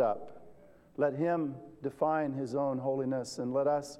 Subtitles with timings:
[0.00, 0.42] up.
[0.96, 3.98] Let Him define His own holiness and let us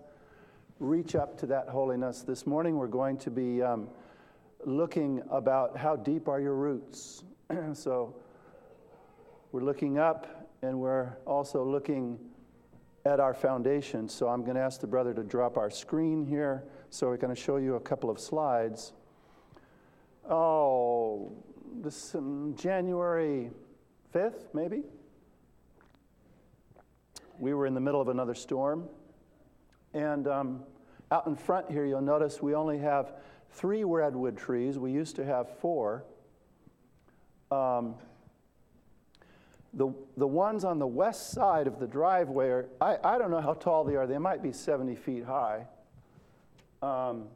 [0.80, 2.22] reach up to that holiness.
[2.22, 3.88] This morning we're going to be um,
[4.64, 7.24] looking about how deep are your roots.
[7.72, 8.14] so
[9.52, 12.18] we're looking up and we're also looking
[13.04, 14.08] at our foundation.
[14.08, 16.64] So I'm going to ask the brother to drop our screen here.
[16.90, 18.92] So we're going to show you a couple of slides.
[20.28, 21.32] Oh,
[21.80, 23.50] this um, January
[24.14, 24.82] 5th, maybe?
[27.38, 28.88] We were in the middle of another storm.
[29.94, 30.62] And um,
[31.10, 33.12] out in front here, you'll notice we only have
[33.52, 34.78] three redwood trees.
[34.78, 36.04] We used to have four.
[37.50, 37.94] Um,
[39.74, 43.40] the, the ones on the west side of the driveway are, I, I don't know
[43.40, 45.66] how tall they are, they might be 70 feet high.
[46.82, 47.26] Um,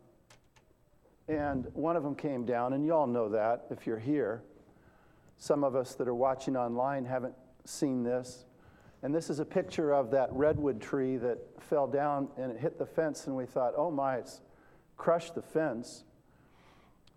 [1.28, 4.42] and one of them came down, and you all know that if you're here.
[5.38, 7.34] Some of us that are watching online haven't
[7.64, 8.44] seen this.
[9.02, 12.78] And this is a picture of that redwood tree that fell down and it hit
[12.78, 14.40] the fence, and we thought, oh my, it's
[14.96, 16.04] crushed the fence.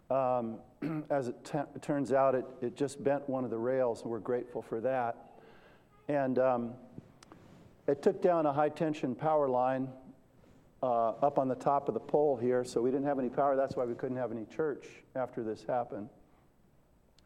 [0.10, 0.58] Um,
[1.10, 4.20] as it, t- turns out, it, it just bent one of the rails, and we're
[4.20, 5.16] grateful for that.
[6.08, 6.74] And um,
[7.88, 9.88] it took down a high tension power line
[10.82, 13.56] uh, up on the top of the pole here, so we didn't have any power.
[13.56, 16.10] That's why we couldn't have any church after this happened.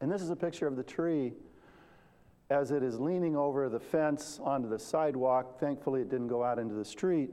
[0.01, 1.33] And this is a picture of the tree
[2.49, 5.59] as it is leaning over the fence onto the sidewalk.
[5.59, 7.29] Thankfully, it didn't go out into the street.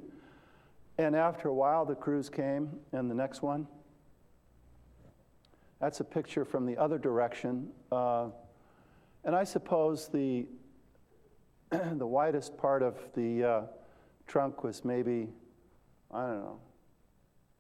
[0.99, 3.67] And after a while, the crews came, and the next one.
[5.81, 7.69] That's a picture from the other direction.
[7.93, 8.29] Uh,
[9.25, 10.47] and I suppose the,
[11.71, 13.61] the widest part of the uh,
[14.27, 15.29] trunk was maybe,
[16.13, 16.61] I don't know,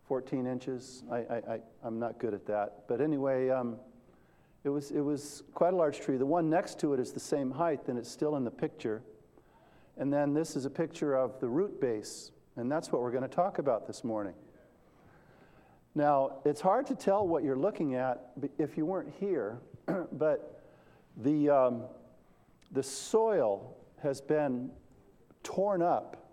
[0.08, 1.02] 14 inches.
[1.10, 2.84] I, I, I, am not good at that.
[2.86, 3.76] But anyway, um,
[4.66, 6.16] it was, it was quite a large tree.
[6.16, 9.00] The one next to it is the same height, and it's still in the picture.
[9.96, 13.22] And then this is a picture of the root base, and that's what we're going
[13.22, 14.34] to talk about this morning.
[15.94, 19.60] Now, it's hard to tell what you're looking at if you weren't here,
[20.12, 20.64] but
[21.16, 21.82] the, um,
[22.72, 24.72] the soil has been
[25.44, 26.28] torn up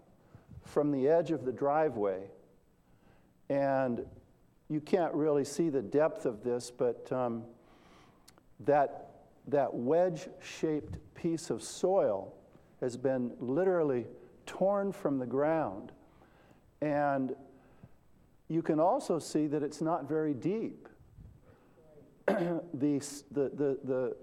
[0.66, 2.24] from the edge of the driveway.
[3.50, 4.04] And
[4.70, 7.44] you can't really see the depth of this, but um,
[8.66, 9.12] that,
[9.47, 12.34] that wedge shaped piece of soil
[12.79, 14.06] has been literally
[14.46, 15.91] torn from the ground.
[16.81, 17.35] And
[18.50, 20.90] you can also see that it's not very deep.
[22.28, 23.00] the, the,
[23.31, 24.16] the, the,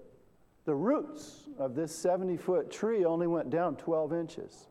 [0.65, 4.67] the roots of this 70 foot tree only went down 12 inches.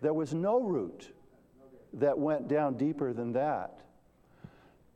[0.00, 1.14] There was no root
[1.94, 3.80] that went down deeper than that.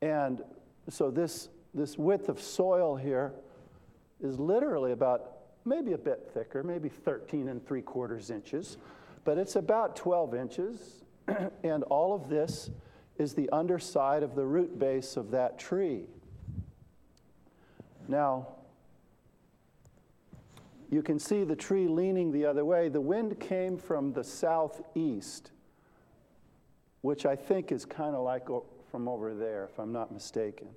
[0.01, 0.43] And
[0.89, 3.33] so, this, this width of soil here
[4.21, 8.77] is literally about maybe a bit thicker, maybe 13 and three quarters inches,
[9.23, 11.03] but it's about 12 inches.
[11.63, 12.69] and all of this
[13.17, 16.05] is the underside of the root base of that tree.
[18.07, 18.47] Now,
[20.89, 22.89] you can see the tree leaning the other way.
[22.89, 25.51] The wind came from the southeast,
[27.01, 28.47] which I think is kind of like
[28.91, 30.67] from over there, if I'm not mistaken.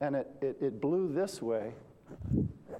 [0.00, 1.74] And it, it, it blew this way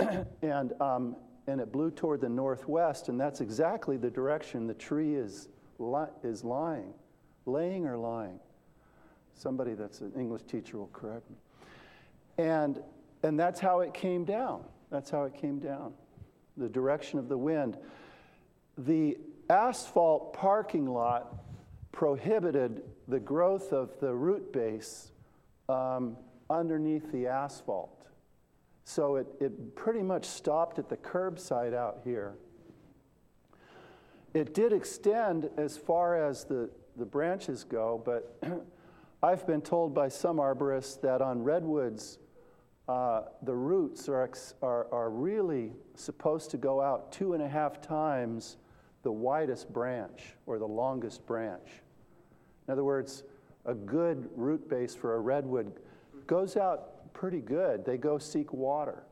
[0.43, 5.15] and, um, and it blew toward the northwest, and that's exactly the direction the tree
[5.15, 5.49] is,
[6.23, 6.93] is lying,
[7.45, 8.41] laying or lying.
[9.35, 11.37] Somebody that's an English teacher will correct me.
[12.39, 12.83] And,
[13.23, 14.65] and that's how it came down.
[14.91, 15.93] That's how it came down,
[16.57, 17.77] the direction of the wind.
[18.79, 19.19] The
[19.51, 21.43] asphalt parking lot
[21.93, 25.13] prohibited the growth of the root base
[25.69, 26.17] um,
[26.51, 27.96] underneath the asphalt.
[28.89, 32.37] So it, it pretty much stopped at the curbside out here.
[34.33, 38.39] It did extend as far as the, the branches go, but
[39.25, 42.19] I've been told by some arborists that on redwoods,
[42.89, 44.31] uh, the roots are,
[44.63, 48.57] are, are really supposed to go out two and a half times
[49.03, 51.83] the widest branch or the longest branch.
[52.69, 53.25] In other words,
[53.65, 55.73] a good root base for a redwood
[56.29, 57.83] goes out pretty good.
[57.87, 59.03] They go seek water.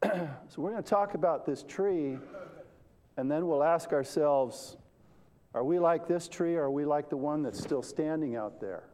[0.04, 2.16] so we're going to talk about this tree,
[3.16, 4.76] and then we'll ask ourselves
[5.54, 8.60] are we like this tree, or are we like the one that's still standing out
[8.60, 8.84] there?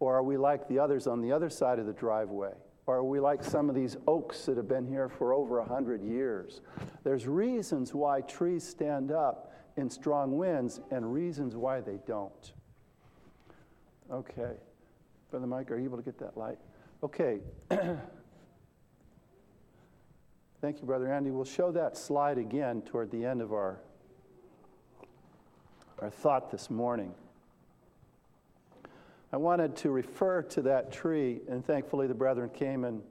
[0.00, 2.54] Or are we like the others on the other side of the driveway?
[2.86, 6.02] Or are we like some of these oaks that have been here for over 100
[6.02, 6.60] years?
[7.04, 12.52] There's reasons why trees stand up in strong winds and reasons why they don't.
[14.10, 14.56] Okay.
[15.34, 16.58] Brother Mike, are you able to get that light?
[17.02, 17.40] Okay.
[20.60, 21.32] Thank you, Brother Andy.
[21.32, 23.80] We'll show that slide again toward the end of our,
[25.98, 27.12] our thought this morning.
[29.32, 33.02] I wanted to refer to that tree, and thankfully the brethren came and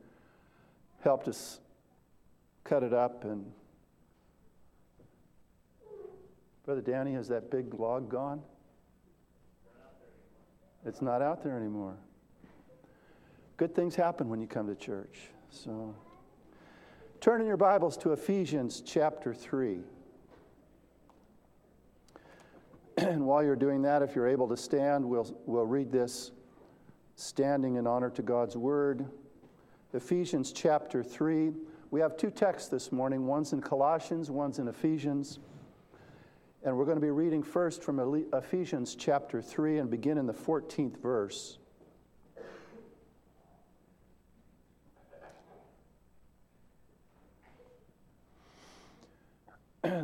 [1.02, 1.60] helped us
[2.64, 3.26] cut it up.
[3.26, 3.52] And
[6.66, 8.42] Brother Danny, has that big log gone?
[10.86, 11.98] It's not out there anymore.
[13.64, 15.30] Good things happen when you come to church.
[15.50, 15.96] So
[17.22, 19.80] turn in your Bibles to Ephesians chapter 3.
[22.98, 26.32] And while you're doing that, if you're able to stand, we'll, we'll read this
[27.16, 29.06] standing in honor to God's word.
[29.94, 31.54] Ephesians chapter 3.
[31.90, 35.40] We have two texts this morning one's in Colossians, one's in Ephesians.
[36.66, 40.34] And we're going to be reading first from Ephesians chapter 3 and begin in the
[40.34, 41.60] 14th verse.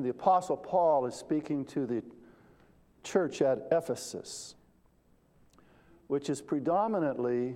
[0.04, 2.04] The Apostle Paul is speaking to the
[3.04, 4.56] church at Ephesus,
[6.08, 7.56] which is predominantly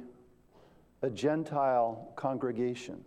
[1.02, 3.04] a Gentile congregation.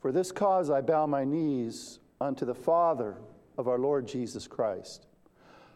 [0.00, 3.16] For this cause I bow my knees unto the Father
[3.56, 5.06] of our Lord Jesus Christ,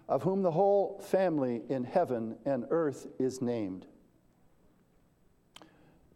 [0.08, 3.86] of whom the whole family in heaven and earth is named.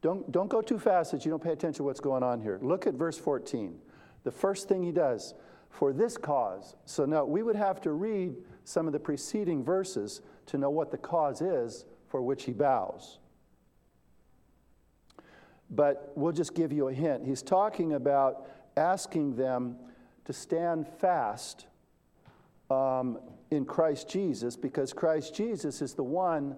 [0.03, 2.59] Don't, don't go too fast that you don't pay attention to what's going on here.
[2.63, 3.79] Look at verse 14.
[4.25, 5.35] The first thing he does,
[5.71, 6.77] for this cause.
[6.85, 8.35] So now we would have to read
[8.65, 13.19] some of the preceding verses to know what the cause is for which he bows.
[15.71, 17.25] But we'll just give you a hint.
[17.25, 19.77] He's talking about asking them
[20.25, 21.67] to stand fast
[22.69, 23.19] um,
[23.51, 26.57] in Christ Jesus because Christ Jesus is the one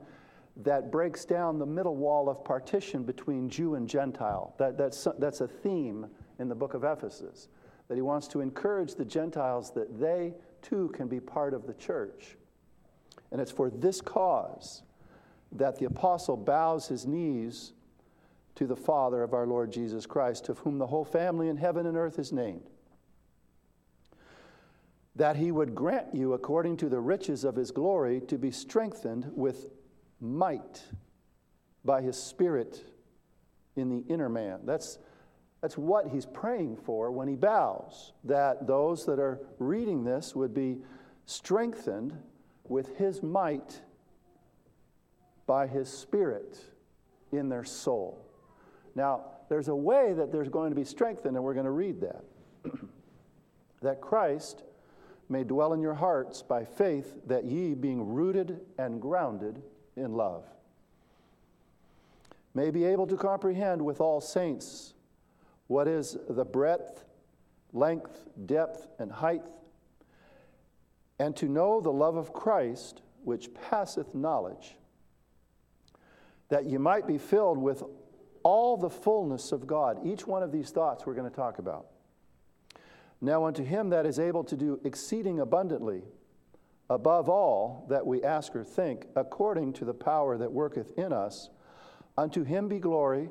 [0.56, 4.54] that breaks down the middle wall of partition between Jew and Gentile.
[4.58, 6.06] That, that's, that's a theme
[6.38, 7.48] in the book of Ephesus,
[7.88, 11.74] that he wants to encourage the Gentiles that they too can be part of the
[11.74, 12.36] church.
[13.30, 14.82] And it's for this cause
[15.52, 17.72] that the apostle bows his knees
[18.54, 21.86] to the Father of our Lord Jesus Christ, of whom the whole family in heaven
[21.86, 22.68] and earth is named
[25.16, 29.30] that he would grant you, according to the riches of his glory, to be strengthened
[29.34, 29.70] with
[30.20, 30.82] might
[31.84, 32.82] by his Spirit
[33.76, 34.60] in the inner man.
[34.64, 34.98] That's,
[35.62, 40.52] that's what he's praying for when he bows, that those that are reading this would
[40.52, 40.78] be
[41.24, 42.12] strengthened
[42.64, 43.80] with his might
[45.46, 46.58] by his Spirit
[47.30, 48.26] in their soul.
[48.96, 52.00] Now, there's a way that there's going to be strengthened, and we're going to read
[52.00, 52.24] that.
[53.82, 54.64] that Christ
[55.28, 59.62] may dwell in your hearts by faith, that ye, being rooted and grounded
[59.96, 60.44] in love,
[62.52, 64.94] may be able to comprehend with all saints
[65.72, 67.02] what is the breadth,
[67.72, 69.42] length, depth, and height,
[71.18, 74.76] and to know the love of Christ, which passeth knowledge,
[76.50, 77.82] that ye might be filled with
[78.42, 80.06] all the fullness of God.
[80.06, 81.86] Each one of these thoughts we're going to talk about.
[83.22, 86.02] Now, unto him that is able to do exceeding abundantly,
[86.90, 91.48] above all that we ask or think, according to the power that worketh in us,
[92.18, 93.30] unto him be glory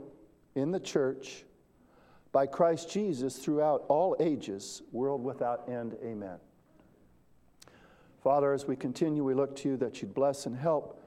[0.56, 1.46] in the church
[2.32, 5.98] by Christ Jesus throughout all ages, world without end.
[6.04, 6.38] Amen.
[8.24, 11.04] Father, as we continue, we look to you that you'd bless and help.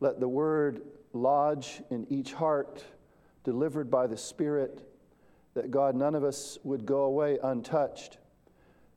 [0.00, 2.84] Let the word lodge in each heart,
[3.44, 4.88] delivered by the Spirit
[5.54, 8.18] that God, none of us would go away untouched.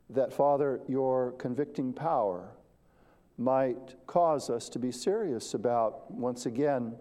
[0.09, 2.49] That, Father, your convicting power
[3.37, 6.95] might cause us to be serious about, once again,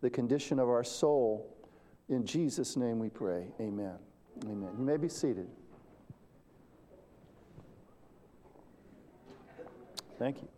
[0.00, 1.56] the condition of our soul.
[2.08, 3.46] In Jesus' name we pray.
[3.60, 3.98] Amen.
[4.42, 4.70] Amen.
[4.78, 5.46] You may be seated.
[10.18, 10.48] Thank you.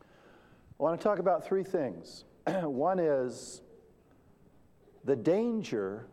[0.00, 2.24] I want to talk about three things.
[2.46, 3.62] One is
[5.04, 6.06] the danger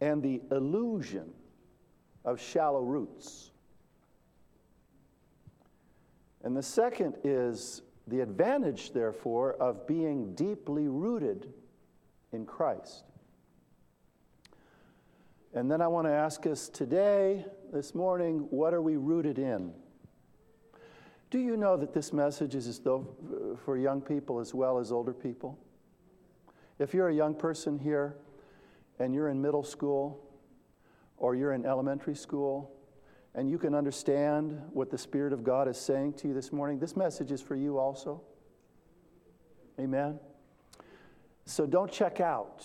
[0.00, 1.30] and the illusion
[2.24, 3.50] of shallow roots.
[6.42, 11.52] And the second is the advantage, therefore, of being deeply rooted
[12.32, 13.04] in Christ.
[15.54, 19.72] And then I want to ask us today, this morning, what are we rooted in?
[21.30, 24.92] Do you know that this message is though uh, for young people as well as
[24.92, 25.58] older people?
[26.78, 28.16] If you're a young person here,
[28.98, 30.20] and you're in middle school
[31.16, 32.70] or you're in elementary school
[33.34, 36.78] and you can understand what the Spirit of God is saying to you this morning,
[36.78, 38.22] this message is for you also.
[39.80, 40.20] Amen.
[41.46, 42.64] So don't check out.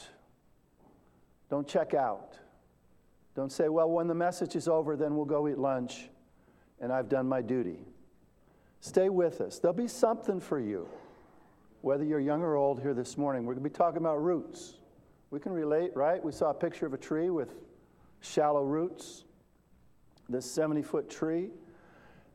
[1.50, 2.39] Don't check out.
[3.36, 6.10] Don't say, well, when the message is over, then we'll go eat lunch
[6.80, 7.80] and I've done my duty.
[8.82, 9.60] Stay with us.
[9.60, 10.88] There'll be something for you.
[11.82, 14.76] Whether you're young or old here this morning, we're going to be talking about roots.
[15.32, 16.24] We can relate, right?
[16.24, 17.54] We saw a picture of a tree with
[18.22, 19.26] shallow roots,
[20.28, 21.50] this 70 foot tree.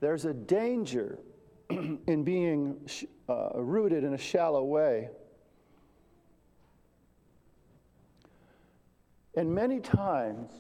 [0.01, 1.19] There's a danger
[1.71, 2.77] in being
[3.29, 5.09] uh, rooted in a shallow way.
[9.37, 10.53] And many times,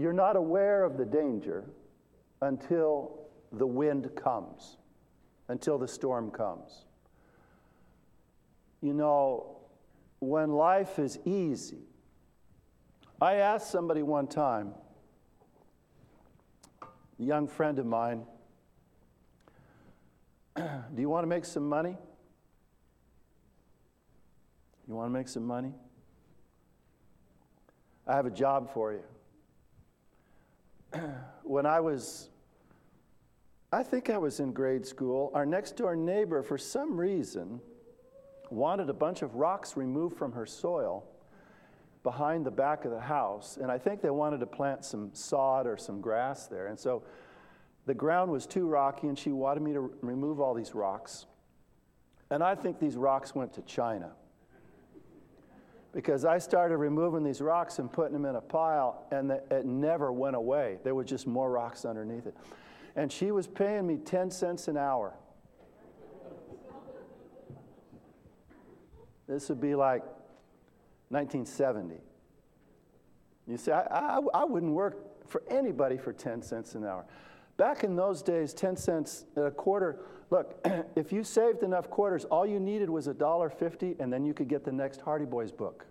[0.00, 1.64] you're not aware of the danger
[2.42, 4.76] until the wind comes,
[5.48, 6.84] until the storm comes.
[8.80, 9.58] You know,
[10.20, 11.84] when life is easy,
[13.20, 14.72] I asked somebody one time,
[16.82, 18.24] a young friend of mine,
[20.94, 21.96] Do you want to make some money?
[24.88, 25.72] You want to make some money?
[28.06, 29.02] I have a job for you.
[31.42, 32.28] when I was,
[33.72, 37.60] I think I was in grade school, our next door neighbor, for some reason,
[38.50, 41.04] wanted a bunch of rocks removed from her soil
[42.02, 43.58] behind the back of the house.
[43.60, 46.66] And I think they wanted to plant some sod or some grass there.
[46.66, 47.02] And so
[47.86, 51.26] the ground was too rocky, and she wanted me to remove all these rocks.
[52.30, 54.12] And I think these rocks went to China.
[55.92, 60.12] Because I started removing these rocks and putting them in a pile, and it never
[60.12, 60.78] went away.
[60.84, 62.36] There were just more rocks underneath it.
[62.94, 65.14] And she was paying me 10 cents an hour.
[69.26, 70.02] This would be like
[71.10, 71.96] 1970.
[73.46, 77.04] You see, I, I, I, wouldn't work for anybody for 10 cents an hour.
[77.60, 80.00] Back in those days, 10 cents a quarter,
[80.30, 80.58] look,
[80.96, 84.64] if you saved enough quarters, all you needed was $1.50 and then you could get
[84.64, 85.84] the next Hardy Boys book.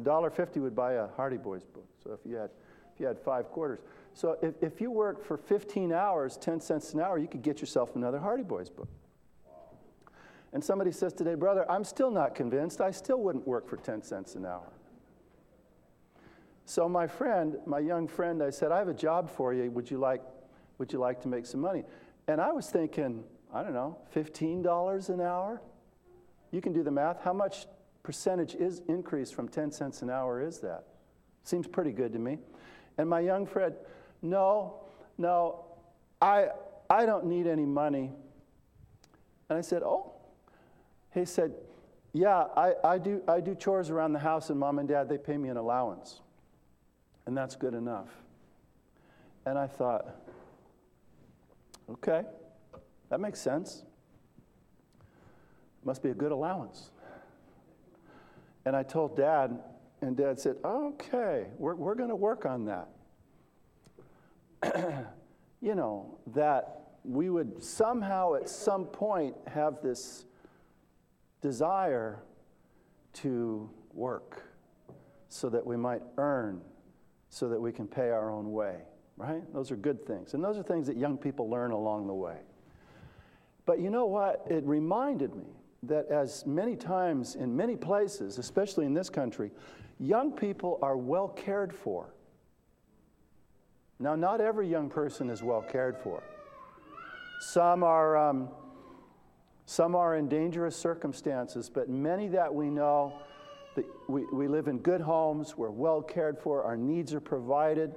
[0.00, 1.86] $1.50 would buy a Hardy Boys book.
[2.02, 2.48] So if you had,
[2.94, 3.80] if you had five quarters.
[4.14, 7.60] So if, if you worked for 15 hours, 10 cents an hour, you could get
[7.60, 8.88] yourself another Hardy Boys book.
[10.54, 12.80] And somebody says today, brother, I'm still not convinced.
[12.80, 14.72] I still wouldn't work for 10 cents an hour.
[16.66, 19.70] So my friend, my young friend, I said, I have a job for you.
[19.70, 20.20] Would you like,
[20.78, 21.84] would you like to make some money?
[22.26, 23.22] And I was thinking,
[23.54, 25.62] I don't know, $15 an hour?
[26.50, 27.22] You can do the math.
[27.22, 27.66] How much
[28.02, 30.84] percentage is increase from 10 cents an hour is that?
[31.44, 32.38] Seems pretty good to me.
[32.98, 33.72] And my young friend,
[34.20, 34.80] no,
[35.18, 35.66] no,
[36.20, 36.48] I,
[36.90, 38.10] I don't need any money.
[39.48, 40.14] And I said, oh,
[41.14, 41.54] he said,
[42.12, 45.18] Yeah, I, I, do, I do chores around the house, and mom and dad, they
[45.18, 46.22] pay me an allowance.
[47.26, 48.08] And that's good enough.
[49.44, 50.06] And I thought,
[51.88, 52.22] Okay,
[53.10, 53.84] that makes sense.
[55.84, 56.90] Must be a good allowance.
[58.64, 59.60] And I told dad,
[60.00, 62.88] and dad said, Okay, we're, we're going to work on that.
[65.60, 70.24] you know, that we would somehow at some point have this
[71.40, 72.18] desire
[73.12, 74.42] to work
[75.28, 76.60] so that we might earn,
[77.28, 78.76] so that we can pay our own way,
[79.16, 79.42] right?
[79.52, 80.34] Those are good things.
[80.34, 82.38] And those are things that young people learn along the way.
[83.64, 84.44] But you know what?
[84.48, 85.46] It reminded me
[85.82, 89.50] that as many times in many places, especially in this country,
[89.98, 92.14] young people are well cared for.
[93.98, 96.22] Now, not every young person is well cared for.
[97.40, 98.16] Some are.
[98.16, 98.48] Um,
[99.66, 103.12] some are in dangerous circumstances, but many that we know,
[104.08, 107.94] we, we live in good homes, we're well cared for, our needs are provided.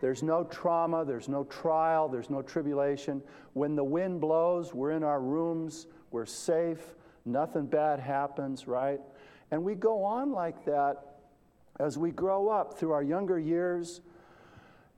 [0.00, 3.22] There's no trauma, there's no trial, there's no tribulation.
[3.54, 6.94] When the wind blows, we're in our rooms, we're safe,
[7.24, 9.00] nothing bad happens, right?
[9.50, 11.16] And we go on like that
[11.78, 14.00] as we grow up through our younger years.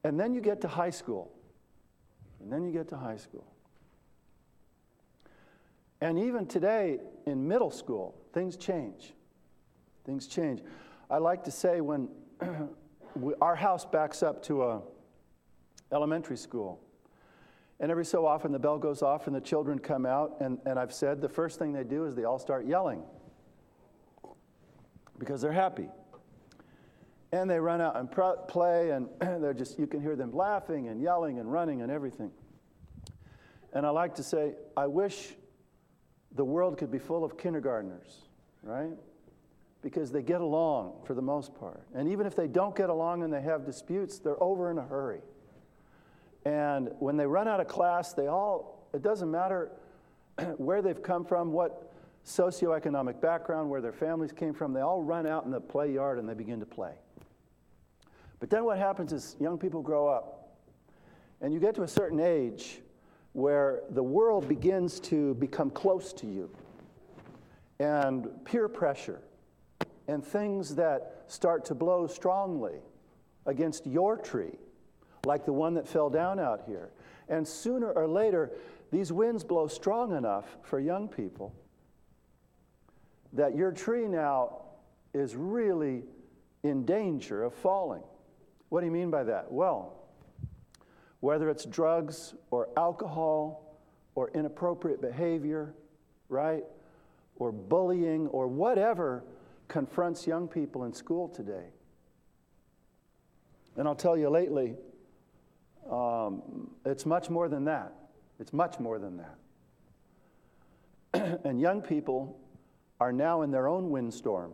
[0.04, 1.30] And then you get to high school.
[2.40, 3.46] And then you get to high school.
[6.00, 9.12] And even today in middle school, things change.
[10.08, 10.62] Things change.
[11.10, 12.08] I like to say when
[13.14, 14.80] we, our house backs up to a
[15.92, 16.80] elementary school,
[17.78, 20.78] and every so often the bell goes off and the children come out, and, and
[20.78, 23.02] I've said the first thing they do is they all start yelling
[25.18, 25.90] because they're happy.
[27.30, 31.02] And they run out and play, and they're just, you can hear them laughing and
[31.02, 32.30] yelling and running and everything.
[33.74, 35.34] And I like to say, I wish
[36.34, 38.22] the world could be full of kindergartners,
[38.62, 38.96] right?
[39.82, 41.82] Because they get along for the most part.
[41.94, 44.82] And even if they don't get along and they have disputes, they're over in a
[44.82, 45.20] hurry.
[46.44, 49.70] And when they run out of class, they all, it doesn't matter
[50.56, 51.92] where they've come from, what
[52.24, 56.18] socioeconomic background, where their families came from, they all run out in the play yard
[56.18, 56.94] and they begin to play.
[58.40, 60.56] But then what happens is young people grow up,
[61.40, 62.80] and you get to a certain age
[63.32, 66.50] where the world begins to become close to you,
[67.80, 69.20] and peer pressure,
[70.08, 72.80] and things that start to blow strongly
[73.46, 74.58] against your tree,
[75.24, 76.90] like the one that fell down out here.
[77.28, 78.50] And sooner or later,
[78.90, 81.54] these winds blow strong enough for young people
[83.34, 84.62] that your tree now
[85.12, 86.02] is really
[86.62, 88.02] in danger of falling.
[88.70, 89.52] What do you mean by that?
[89.52, 89.94] Well,
[91.20, 93.78] whether it's drugs or alcohol
[94.14, 95.74] or inappropriate behavior,
[96.28, 96.64] right?
[97.36, 99.24] Or bullying or whatever
[99.68, 101.66] confronts young people in school today.
[103.76, 104.74] And I'll tell you lately,
[105.90, 107.92] um, it's much more than that.
[108.40, 109.22] It's much more than
[111.12, 111.40] that.
[111.44, 112.38] and young people
[113.00, 114.52] are now in their own windstorm.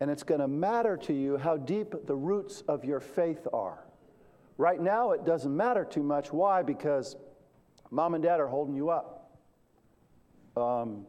[0.00, 3.84] And it's going to matter to you how deep the roots of your faith are.
[4.56, 6.32] Right now, it doesn't matter too much.
[6.32, 6.62] Why?
[6.62, 7.16] Because
[7.90, 9.38] mom and dad are holding you up.
[10.56, 11.06] Um,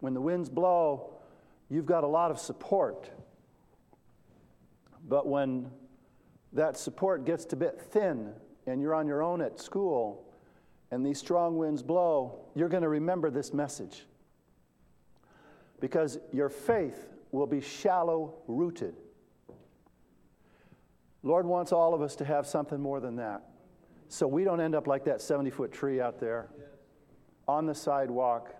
[0.00, 1.15] when the winds blow,
[1.68, 3.10] you've got a lot of support.
[5.08, 5.70] But when
[6.52, 8.32] that support gets a bit thin
[8.66, 10.24] and you're on your own at school
[10.90, 14.06] and these strong winds blow, you're going to remember this message.
[15.80, 18.94] Because your faith will be shallow rooted.
[21.22, 23.42] Lord wants all of us to have something more than that.
[24.08, 26.48] So we don't end up like that 70 foot tree out there
[27.48, 28.54] on the sidewalk.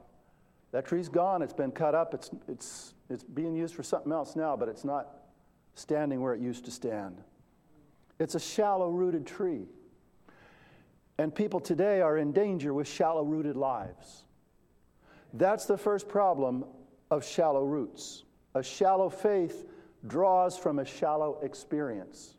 [0.73, 4.37] That tree's gone, it's been cut up, it's, it's, it's being used for something else
[4.37, 5.09] now, but it's not
[5.75, 7.23] standing where it used to stand.
[8.19, 9.67] It's a shallow rooted tree.
[11.19, 14.25] And people today are in danger with shallow rooted lives.
[15.33, 16.65] That's the first problem
[17.11, 18.25] of shallow roots.
[18.55, 19.67] A shallow faith
[20.07, 22.36] draws from a shallow experience.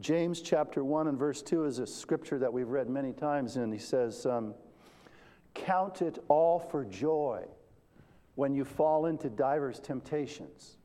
[0.00, 3.72] James chapter 1 and verse 2 is a scripture that we've read many times, and
[3.72, 4.54] he says, um,
[5.54, 7.44] Count it all for joy
[8.36, 10.76] when you fall into divers temptations.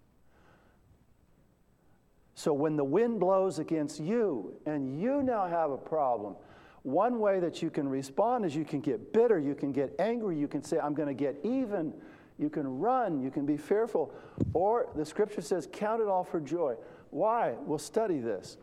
[2.34, 6.36] So when the wind blows against you and you now have a problem,
[6.82, 10.39] one way that you can respond is you can get bitter, you can get angry,
[10.39, 11.93] you can say, I'm going to get even,
[12.39, 14.12] you can run, you can be fearful.
[14.54, 16.76] Or the scripture says, count it all for joy.
[17.12, 17.54] Why?
[17.62, 18.58] We'll study this.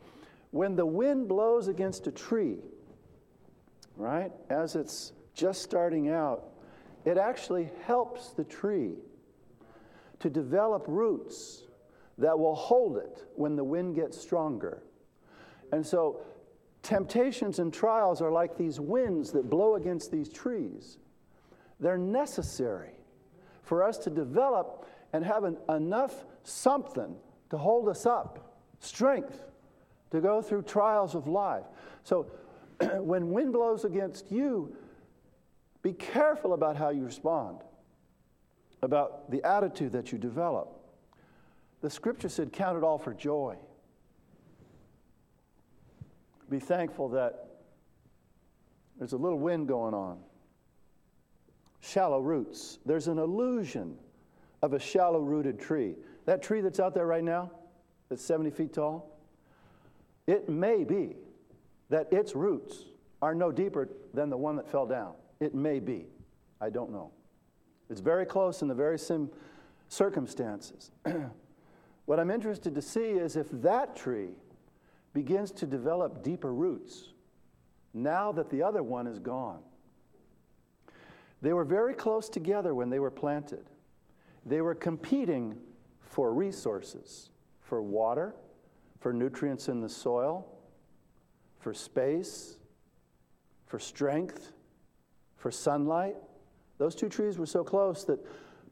[0.50, 2.58] When the wind blows against a tree,
[3.96, 6.44] right, as it's just starting out,
[7.04, 8.94] it actually helps the tree
[10.18, 11.62] to develop roots
[12.18, 14.82] that will hold it when the wind gets stronger.
[15.72, 16.20] And so
[16.82, 20.98] Temptations and trials are like these winds that blow against these trees.
[21.78, 22.92] They're necessary
[23.62, 27.16] for us to develop and have an, enough something
[27.50, 29.42] to hold us up, strength
[30.11, 31.64] to go through trials of life.
[32.03, 32.27] So
[32.99, 34.75] when wind blows against you,
[35.83, 37.59] be careful about how you respond,
[38.83, 40.77] about the attitude that you develop.
[41.81, 43.57] The scripture said, Count it all for joy
[46.51, 47.46] be thankful that
[48.99, 50.18] there's a little wind going on.
[51.81, 52.79] Shallow roots.
[52.85, 53.96] There's an illusion
[54.61, 55.94] of a shallow rooted tree.
[56.27, 57.51] That tree that's out there right now,
[58.09, 59.10] that's 70 feet tall,
[60.30, 61.16] it may be
[61.88, 62.84] that its roots
[63.20, 65.14] are no deeper than the one that fell down.
[65.40, 66.06] It may be.
[66.60, 67.10] I don't know.
[67.88, 69.28] It's very close in the very same
[69.88, 70.92] circumstances.
[72.06, 74.30] what I'm interested to see is if that tree
[75.12, 77.08] begins to develop deeper roots
[77.92, 79.58] now that the other one is gone.
[81.42, 83.64] They were very close together when they were planted.
[84.46, 85.56] They were competing
[86.00, 88.36] for resources, for water,
[89.00, 90.46] for nutrients in the soil,
[91.58, 92.56] for space,
[93.66, 94.52] for strength,
[95.36, 96.16] for sunlight.
[96.78, 98.18] Those two trees were so close that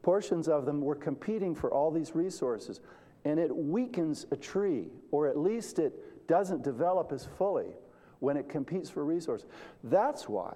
[0.01, 2.79] portions of them were competing for all these resources.
[3.25, 7.73] And it weakens a tree, or at least it doesn't develop as fully
[8.19, 9.47] when it competes for resources.
[9.83, 10.55] That's why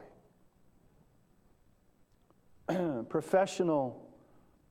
[3.10, 4.10] professional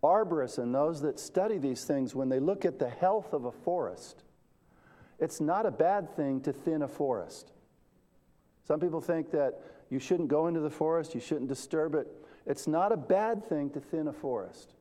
[0.03, 3.53] arborists and those that study these things, when they look at the health of a
[3.53, 4.25] forest,
[5.23, 7.53] it's not a bad thing to thin a forest.
[8.67, 12.09] Some people think that you shouldn't go into the forest, you shouldn't disturb it.
[12.45, 14.75] It's not a bad thing to thin a forest.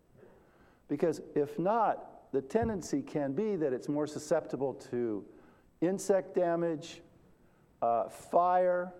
[0.87, 5.23] Because if not, the tendency can be that it's more susceptible to
[5.79, 7.01] insect damage,
[7.83, 8.91] uh, fire,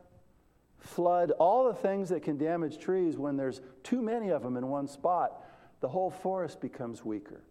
[0.78, 4.68] flood, all the things that can damage trees when there's too many of them in
[4.68, 5.44] one spot,
[5.80, 7.42] the whole forest becomes weaker.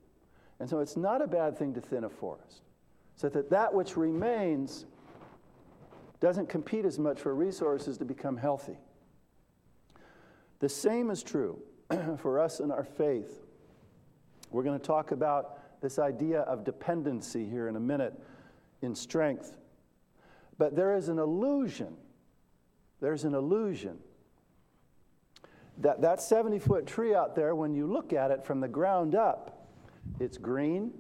[0.61, 2.63] And so it's not a bad thing to thin a forest.
[3.21, 4.87] So that that which remains
[6.21, 8.79] doesn't compete as much for resources to become healthy.
[10.61, 11.59] The same is true
[12.17, 13.43] for us in our faith.
[14.51, 18.19] We're going to talk about this idea of dependency here in a minute
[18.81, 19.55] in strength.
[20.57, 21.99] But there is an illusion.
[23.03, 23.99] There's an illusion
[25.77, 29.15] that that 70 foot tree out there, when you look at it from the ground
[29.15, 29.69] up,
[30.19, 30.93] it's green,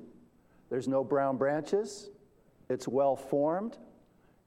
[0.70, 2.11] there's no brown branches,
[2.68, 3.76] it's well formed,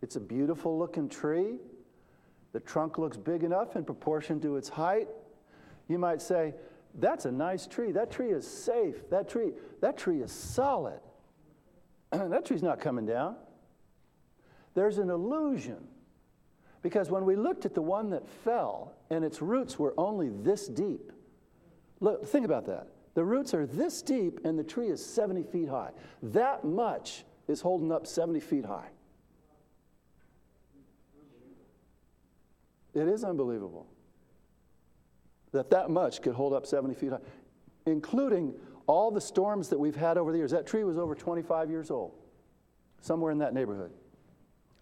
[0.02, 1.58] it's a beautiful looking tree.
[2.52, 5.08] The trunk looks big enough in proportion to its height.
[5.88, 6.54] You might say,
[6.96, 7.92] that's a nice tree.
[7.92, 9.10] That tree is safe.
[9.10, 11.00] That tree, that tree is solid.
[12.12, 13.36] that tree's not coming down.
[14.76, 15.88] There's an illusion.
[16.82, 20.68] Because when we looked at the one that fell and its roots were only this
[20.68, 21.12] deep,
[22.02, 22.88] look, think about that.
[23.14, 25.92] The roots are this deep and the tree is 70 feet high.
[26.22, 28.90] That much is holding up 70 feet high.
[32.94, 33.88] It is unbelievable
[35.52, 37.20] that that much could hold up 70 feet high,
[37.86, 38.54] including
[38.88, 40.52] all the storms that we've had over the years.
[40.52, 42.14] That tree was over 25 years old,
[43.02, 43.92] somewhere in that neighborhood.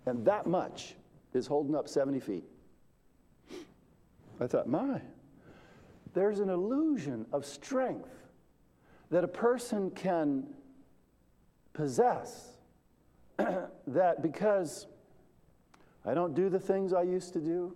[0.06, 0.96] And that much
[1.34, 2.44] is holding up 70 feet.
[4.39, 5.02] I thought, my,
[6.13, 8.20] there's an illusion of strength
[9.12, 10.47] that a person can
[11.74, 12.52] possess
[13.88, 14.88] that because
[16.06, 17.76] I don't do the things I used to do,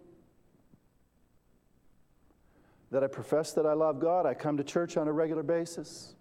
[2.91, 6.15] that I profess that I love God, I come to church on a regular basis,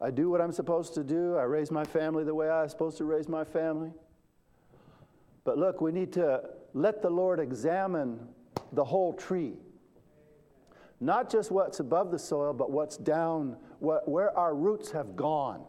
[0.00, 2.96] I do what I'm supposed to do, I raise my family the way I'm supposed
[2.98, 3.92] to raise my family.
[5.44, 8.18] But look, we need to let the Lord examine
[8.72, 9.58] the whole tree.
[11.00, 15.64] Not just what's above the soil, but what's down, what, where our roots have gone.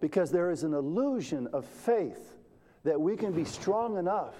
[0.00, 2.36] Because there is an illusion of faith
[2.84, 4.34] that we can be strong enough,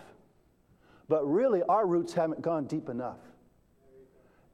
[1.08, 3.18] but really our roots haven't gone deep enough.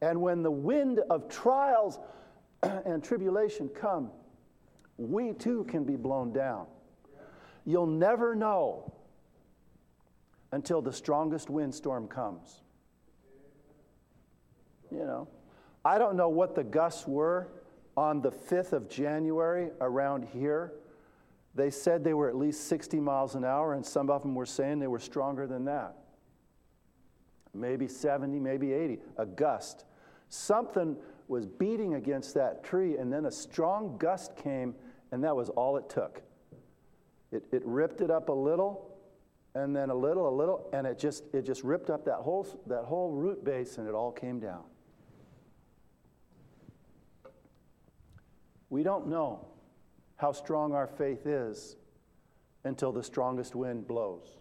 [0.01, 1.99] And when the wind of trials
[2.63, 4.11] and tribulation come,
[4.97, 6.67] we too can be blown down.
[7.65, 8.91] You'll never know
[10.51, 12.61] until the strongest windstorm comes.
[14.93, 15.27] You know,
[15.83, 17.47] I don't know what the gusts were
[17.97, 20.73] on the 5th of January around here.
[21.55, 24.45] They said they were at least 60 miles an hour, and some of them were
[24.45, 25.95] saying they were stronger than that.
[27.53, 29.85] Maybe 70, maybe 80, a gust.
[30.29, 30.95] Something
[31.27, 34.73] was beating against that tree, and then a strong gust came,
[35.11, 36.21] and that was all it took.
[37.31, 38.93] It, it ripped it up a little,
[39.55, 42.47] and then a little, a little, and it just it just ripped up that whole
[42.67, 44.63] that whole root base and it all came down.
[48.73, 49.45] We don't know
[50.15, 51.75] how strong our faith is
[52.63, 54.39] until the strongest wind blows.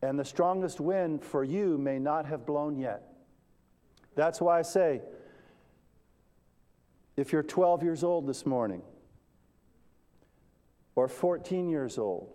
[0.00, 3.02] And the strongest wind for you may not have blown yet.
[4.14, 5.02] That's why I say
[7.18, 8.80] if you're 12 years old this morning,
[10.96, 12.32] or 14 years old,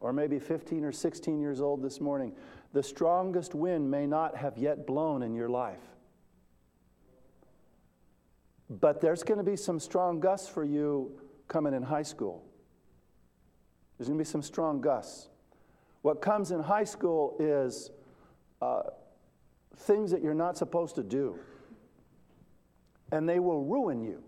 [0.00, 2.32] or maybe 15 or 16 years old this morning,
[2.72, 5.82] the strongest wind may not have yet blown in your life.
[8.70, 12.44] But there's going to be some strong gusts for you coming in high school.
[13.98, 15.28] There's going to be some strong gusts.
[16.02, 17.90] What comes in high school is
[18.62, 18.82] uh,
[19.76, 21.36] things that you're not supposed to do,
[23.10, 24.22] and they will ruin you.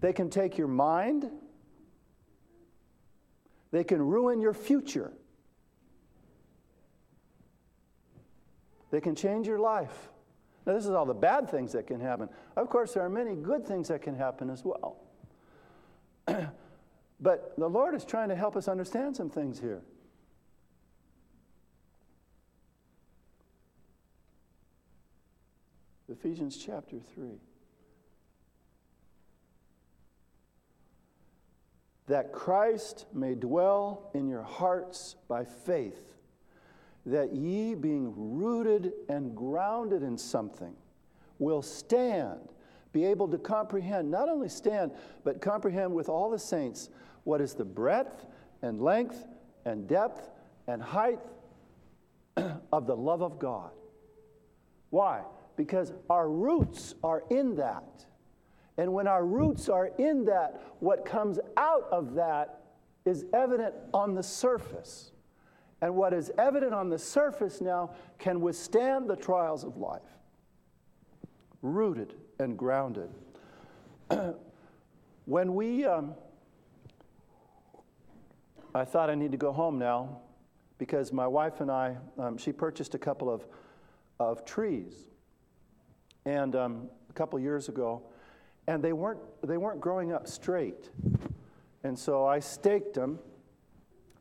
[0.00, 1.30] They can take your mind,
[3.70, 5.12] they can ruin your future.
[8.90, 10.11] They can change your life.
[10.64, 12.28] Now, this is all the bad things that can happen.
[12.56, 14.98] Of course, there are many good things that can happen as well.
[17.20, 19.82] but the Lord is trying to help us understand some things here.
[26.08, 27.40] Ephesians chapter 3.
[32.12, 36.14] that Christ may dwell in your hearts by faith,
[37.06, 40.74] that ye, being rooted and grounded in something,
[41.38, 42.40] will stand,
[42.92, 44.92] be able to comprehend, not only stand,
[45.24, 46.90] but comprehend with all the saints
[47.24, 48.26] what is the breadth
[48.62, 49.26] and length
[49.64, 50.30] and depth
[50.66, 51.18] and height
[52.72, 53.70] of the love of God.
[54.90, 55.22] Why?
[55.56, 58.06] Because our roots are in that.
[58.78, 62.60] And when our roots are in that, what comes out of that
[63.04, 65.11] is evident on the surface.
[65.82, 67.90] And what is evident on the surface now
[68.20, 70.00] can withstand the trials of life.
[71.60, 73.10] Rooted and grounded.
[75.24, 76.14] when we, um,
[78.72, 80.20] I thought I need to go home now
[80.78, 83.44] because my wife and I, um, she purchased a couple of,
[84.20, 85.06] of trees.
[86.24, 88.02] And um, a couple years ago,
[88.68, 90.90] and they weren't, they weren't growing up straight.
[91.82, 93.18] And so I staked them,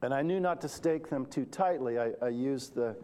[0.02, 2.00] and I knew not to stake them too tightly.
[2.00, 2.96] I, I used the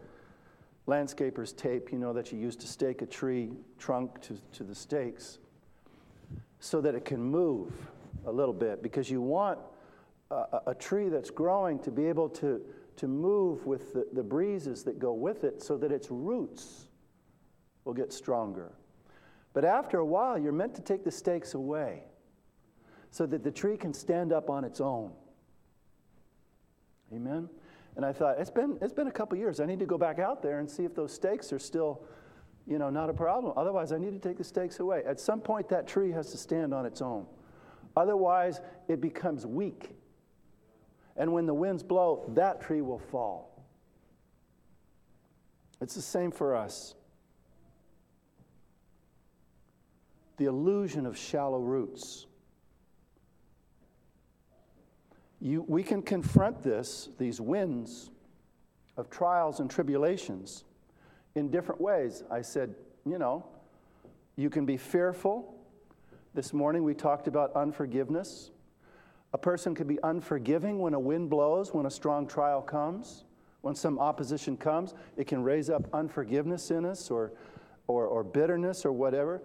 [0.86, 4.74] landscaper's tape, you know, that you use to stake a tree trunk to, to the
[4.74, 5.38] stakes,
[6.60, 7.72] so that it can move
[8.26, 9.58] a little bit, because you want
[10.30, 12.60] a, a tree that's growing to be able to,
[12.96, 16.88] to move with the, the breezes that go with it so that its roots
[17.84, 18.72] will get stronger.
[19.52, 22.02] But after a while, you're meant to take the stakes away
[23.10, 25.12] so that the tree can stand up on its own.
[27.12, 27.48] Amen?
[27.96, 29.60] And I thought, it's been, it's been a couple years.
[29.60, 32.02] I need to go back out there and see if those stakes are still,
[32.66, 33.52] you know, not a problem.
[33.56, 35.02] Otherwise, I need to take the stakes away.
[35.06, 37.26] At some point, that tree has to stand on its own.
[37.96, 39.96] Otherwise, it becomes weak.
[41.16, 43.64] And when the winds blow, that tree will fall.
[45.80, 46.94] It's the same for us.
[50.38, 52.26] the illusion of shallow roots.
[55.40, 58.10] You, we can confront this, these winds
[58.96, 60.64] of trials and tribulations,
[61.34, 62.24] in different ways.
[62.30, 62.74] I said,
[63.06, 63.46] you know,
[64.36, 65.54] you can be fearful.
[66.34, 68.50] This morning we talked about unforgiveness.
[69.32, 73.24] A person can be unforgiving when a wind blows, when a strong trial comes,
[73.60, 74.94] when some opposition comes.
[75.16, 77.32] It can raise up unforgiveness in us or,
[77.86, 79.42] or, or bitterness or whatever.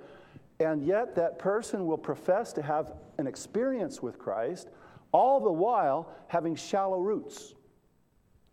[0.60, 4.70] And yet, that person will profess to have an experience with Christ,
[5.14, 7.54] all the while having shallow roots.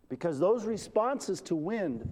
[0.07, 2.09] Because those responses to wind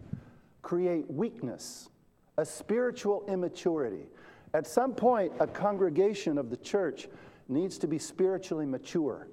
[0.61, 1.89] create weakness,
[2.37, 4.07] a spiritual immaturity.
[4.53, 7.07] At some point, a congregation of the church
[7.47, 9.27] needs to be spiritually mature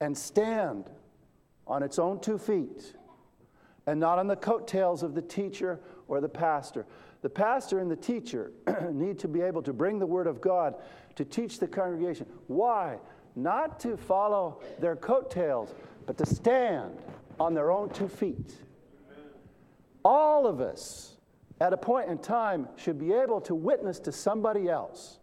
[0.00, 0.88] and stand
[1.66, 2.94] on its own two feet
[3.86, 6.86] and not on the coattails of the teacher or the pastor.
[7.22, 8.52] The pastor and the teacher
[8.92, 10.74] need to be able to bring the Word of God
[11.16, 12.26] to teach the congregation.
[12.46, 12.98] Why?
[13.36, 15.74] Not to follow their coattails,
[16.06, 16.98] but to stand
[17.38, 18.56] on their own two feet.
[20.04, 21.16] All of us,
[21.60, 25.18] at a point in time, should be able to witness to somebody else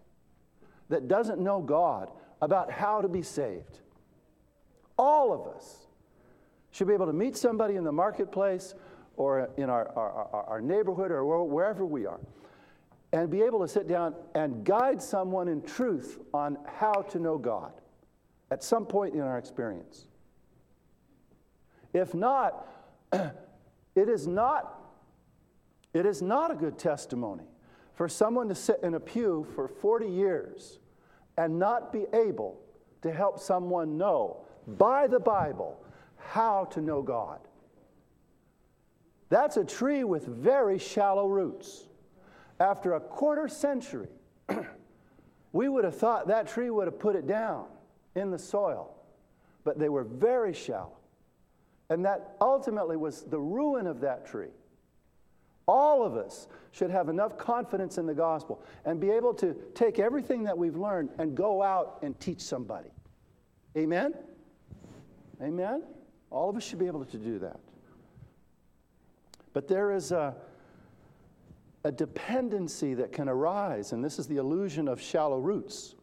[0.89, 2.09] that doesn't know God
[2.41, 3.79] about how to be saved.
[4.97, 5.87] All of us
[6.71, 8.75] should be able to meet somebody in the marketplace
[9.15, 12.19] or in our, our, our neighborhood or wherever we are,
[13.13, 17.37] and be able to sit down and guide someone in truth on how to know
[17.37, 17.73] God
[18.51, 20.07] at some point in our experience.
[21.93, 22.67] If not,
[23.11, 24.81] it is not,
[25.93, 27.45] it is not a good testimony
[27.93, 30.79] for someone to sit in a pew for 40 years
[31.37, 32.59] and not be able
[33.01, 35.81] to help someone know by the Bible
[36.17, 37.39] how to know God.
[39.29, 41.87] That's a tree with very shallow roots.
[42.59, 44.07] After a quarter century,
[45.51, 47.65] we would have thought that tree would have put it down
[48.17, 48.93] in the soil,
[49.63, 50.97] but they were very shallow.
[51.89, 54.49] And that ultimately was the ruin of that tree.
[55.67, 59.99] All of us should have enough confidence in the gospel and be able to take
[59.99, 62.89] everything that we've learned and go out and teach somebody.
[63.75, 64.13] Amen?
[65.41, 65.83] Amen?
[66.29, 67.59] All of us should be able to do that.
[69.53, 70.35] But there is a,
[71.83, 75.95] a dependency that can arise, and this is the illusion of shallow roots.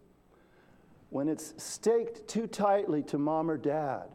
[1.15, 4.07] When it's staked too tightly to mom or dad,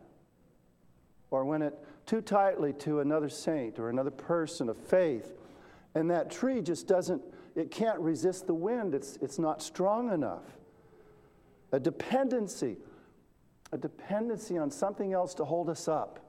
[1.32, 1.74] or when it
[2.06, 5.32] too tightly to another saint or another person of faith,
[5.96, 7.22] and that tree just doesn't,
[7.56, 10.44] it can't resist the wind, it's, it's not strong enough.
[11.72, 12.76] A dependency,
[13.72, 16.20] a dependency on something else to hold us up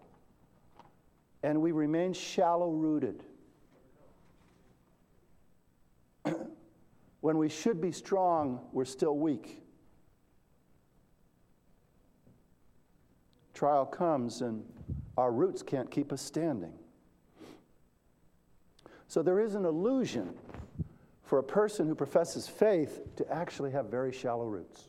[1.42, 3.24] and we remain shallow rooted.
[7.22, 9.64] when we should be strong, we're still weak.
[13.60, 14.64] Trial comes and
[15.18, 16.72] our roots can't keep us standing.
[19.06, 20.32] So there is an illusion
[21.24, 24.88] for a person who professes faith to actually have very shallow roots.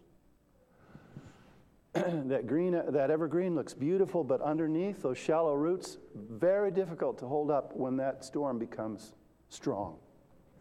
[1.93, 7.51] that green, that evergreen looks beautiful, but underneath those shallow roots, very difficult to hold
[7.51, 9.11] up when that storm becomes
[9.49, 9.97] strong.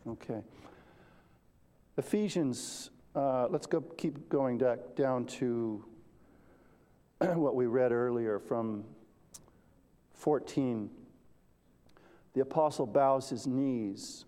[0.08, 0.40] Okay.
[1.96, 5.84] Ephesians, uh, let's go keep going back down to
[7.34, 8.84] what we read earlier from
[10.14, 10.90] 14.
[12.34, 14.24] The apostle bows his knees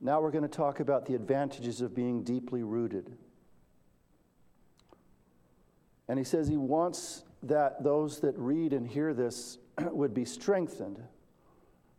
[0.00, 3.12] Now we're going to talk about the advantages of being deeply rooted.
[6.08, 11.02] And he says he wants that those that read and hear this would be strengthened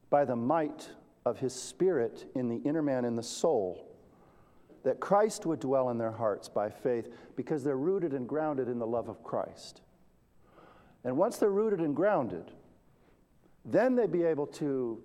[0.10, 0.90] by the might
[1.26, 3.91] of his spirit in the inner man, in the soul,
[4.84, 8.80] that Christ would dwell in their hearts by faith because they're rooted and grounded in
[8.80, 9.82] the love of Christ.
[11.04, 12.52] And once they're rooted and grounded,
[13.66, 15.02] then they'd be able to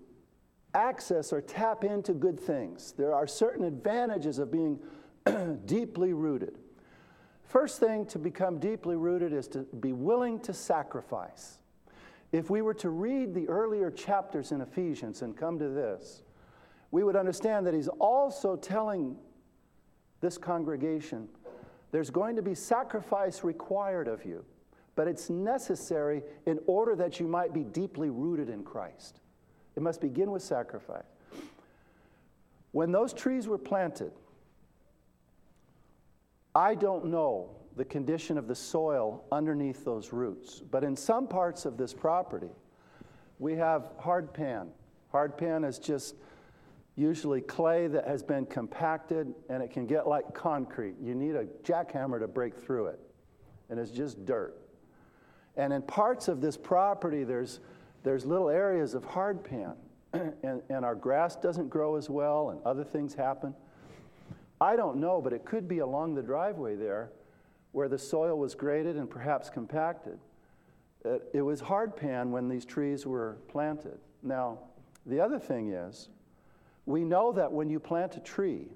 [0.75, 2.93] access or tap into good things.
[2.97, 4.79] There are certain advantages of being
[5.67, 6.59] deeply rooted.
[7.45, 11.59] First thing to become deeply rooted is to be willing to sacrifice.
[12.33, 16.23] If we were to read the earlier chapters in Ephesians and come to this,
[16.91, 19.17] we would understand that he's also telling
[20.27, 21.29] this congregation
[21.93, 24.45] there's going to be sacrifice required of you,
[24.97, 29.21] but it's necessary in order that you might be deeply rooted in Christ.
[29.77, 31.05] It must begin with sacrifice.
[32.73, 34.11] When those trees were planted,
[36.57, 41.65] I don't know the condition of the soil underneath those roots, but in some parts
[41.65, 42.51] of this property,
[43.39, 44.71] we have hard pan.
[45.13, 46.17] Hard pan is just
[46.97, 50.95] usually clay that has been compacted and it can get like concrete.
[51.01, 53.01] You need a jackhammer to break through it,
[53.69, 54.57] and it's just dirt.
[55.57, 57.61] And in parts of this property, there's,
[58.03, 59.75] there's little areas of hard pan,
[60.43, 63.55] and, and our grass doesn't grow as well, and other things happen.
[64.61, 67.11] I don't know, but it could be along the driveway there
[67.73, 70.19] where the soil was graded and perhaps compacted.
[71.05, 73.99] It, it was hard pan when these trees were planted.
[74.23, 74.61] Now,
[75.05, 76.09] the other thing is,
[76.87, 78.69] we know that when you plant a tree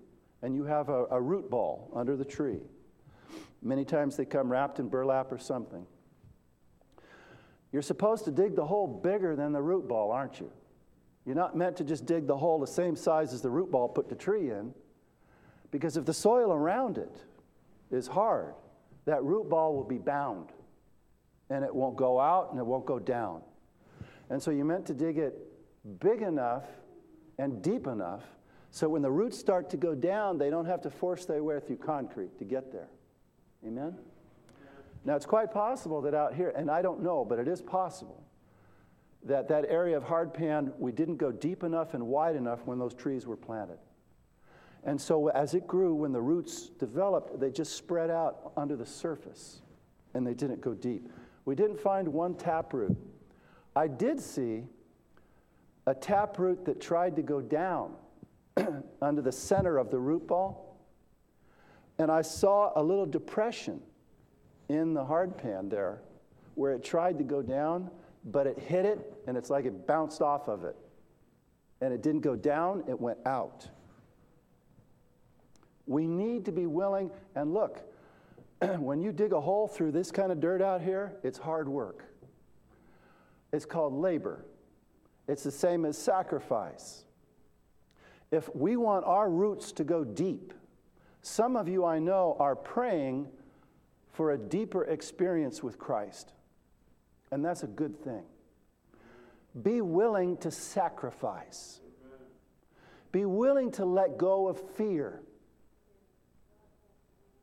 [0.42, 2.60] and you have a, a root ball under the tree,
[3.62, 5.86] many times they come wrapped in burlap or something.
[7.72, 10.50] You're supposed to dig the hole bigger than the root ball, aren't you?
[11.24, 13.88] You're not meant to just dig the hole the same size as the root ball,
[13.88, 14.74] put the tree in.
[15.70, 17.16] Because if the soil around it
[17.92, 18.54] is hard,
[19.04, 20.48] that root ball will be bound
[21.48, 23.42] and it won't go out and it won't go down.
[24.30, 25.36] And so you're meant to dig it
[26.00, 26.64] big enough
[27.40, 28.22] and deep enough
[28.70, 31.58] so when the roots start to go down, they don't have to force their way
[31.60, 32.88] through concrete to get there.
[33.66, 33.96] Amen?
[35.04, 38.22] Now, it's quite possible that out here, and I don't know, but it is possible,
[39.24, 42.78] that that area of hard pan, we didn't go deep enough and wide enough when
[42.78, 43.78] those trees were planted.
[44.84, 48.86] And so as it grew, when the roots developed, they just spread out under the
[48.86, 49.60] surface
[50.14, 51.10] and they didn't go deep.
[51.44, 52.96] We didn't find one taproot.
[53.76, 54.64] I did see
[55.90, 57.92] a taproot that tried to go down
[59.02, 60.78] under the center of the root ball.
[61.98, 63.80] And I saw a little depression
[64.68, 66.00] in the hard pan there
[66.54, 67.90] where it tried to go down,
[68.26, 70.76] but it hit it and it's like it bounced off of it.
[71.80, 73.68] And it didn't go down, it went out.
[75.86, 77.82] We need to be willing, and look,
[78.78, 82.04] when you dig a hole through this kind of dirt out here, it's hard work.
[83.52, 84.44] It's called labor.
[85.30, 87.04] It's the same as sacrifice.
[88.32, 90.52] If we want our roots to go deep,
[91.22, 93.28] some of you I know are praying
[94.12, 96.32] for a deeper experience with Christ,
[97.30, 98.24] and that's a good thing.
[99.62, 101.78] Be willing to sacrifice.
[103.12, 105.20] Be willing to let go of fear.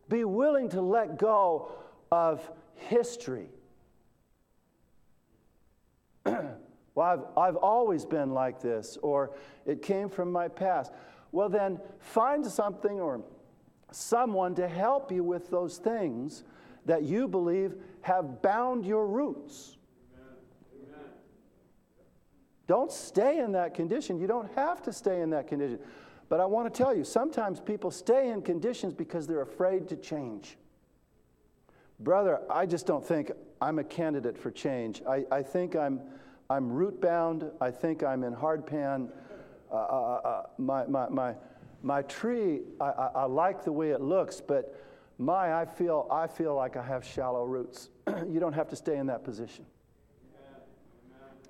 [0.10, 1.71] Be willing to let go
[2.12, 3.47] of history.
[6.97, 7.05] well,
[7.38, 9.29] I've, I've always been like this, or
[9.67, 10.91] it came from my past.
[11.31, 13.21] Well, then find something or
[13.91, 16.43] someone to help you with those things
[16.88, 19.77] that you believe have bound your roots.
[22.65, 24.17] Don't stay in that condition.
[24.19, 25.77] You don't have to stay in that condition.
[26.29, 29.97] But I want to tell you, sometimes people stay in conditions because they're afraid to
[29.97, 30.57] change.
[31.99, 33.31] Brother, I just don't think
[33.62, 35.03] I'm a candidate for change.
[35.07, 36.01] I, I think I'm,
[36.49, 37.49] I'm root bound.
[37.60, 39.09] I think I'm in hard pan.
[39.72, 41.36] Uh, uh, uh, uh my, my, my,
[41.84, 44.82] my tree, I, I, I like the way it looks, but
[45.17, 47.89] my, I feel, I feel like I have shallow roots.
[48.30, 49.65] you don't have to stay in that position.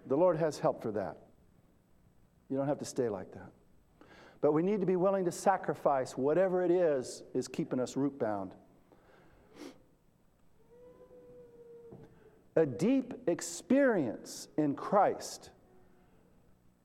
[0.08, 1.18] The Lord has help for that.
[2.50, 3.52] You don't have to stay like that.
[4.40, 8.18] But we need to be willing to sacrifice whatever it is is keeping us root
[8.18, 8.54] bound.
[12.58, 15.52] A deep experience in Christ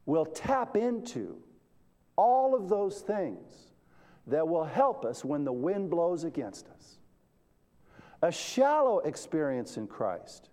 [0.05, 1.39] will tap into
[2.15, 3.73] all of those things
[4.27, 6.99] that will help us when the wind blows against us.
[8.21, 10.51] A shallow experience in Christ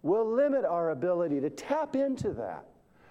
[0.00, 2.64] will limit our ability to tap into that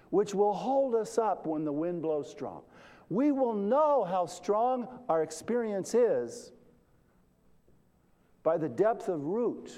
[0.10, 2.64] which will hold us up when the wind blows strong.
[3.08, 6.52] We will know how strong our experience is
[8.42, 9.72] by the depth of root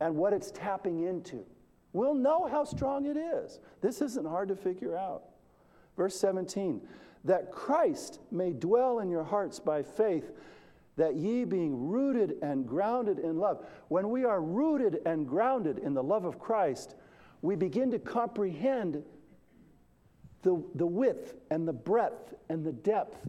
[0.00, 1.44] and what it's tapping into.
[1.92, 3.60] We'll know how strong it is.
[3.80, 5.24] This isn't hard to figure out.
[5.96, 6.80] Verse 17
[7.24, 10.30] that Christ may dwell in your hearts by faith,
[10.96, 13.66] that ye being rooted and grounded in love.
[13.88, 16.94] When we are rooted and grounded in the love of Christ,
[17.42, 19.02] we begin to comprehend
[20.42, 23.28] the, the width and the breadth and the depth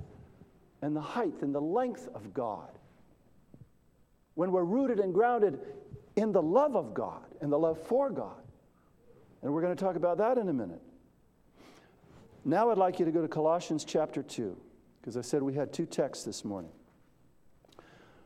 [0.81, 2.69] and the height and the length of God.
[4.35, 5.59] When we're rooted and grounded
[6.19, 8.43] in the love of God and the love for God.
[9.41, 10.81] And we're going to talk about that in a minute.
[12.43, 14.55] Now I'd like you to go to Colossians chapter 2,
[14.99, 16.71] because I said we had two texts this morning.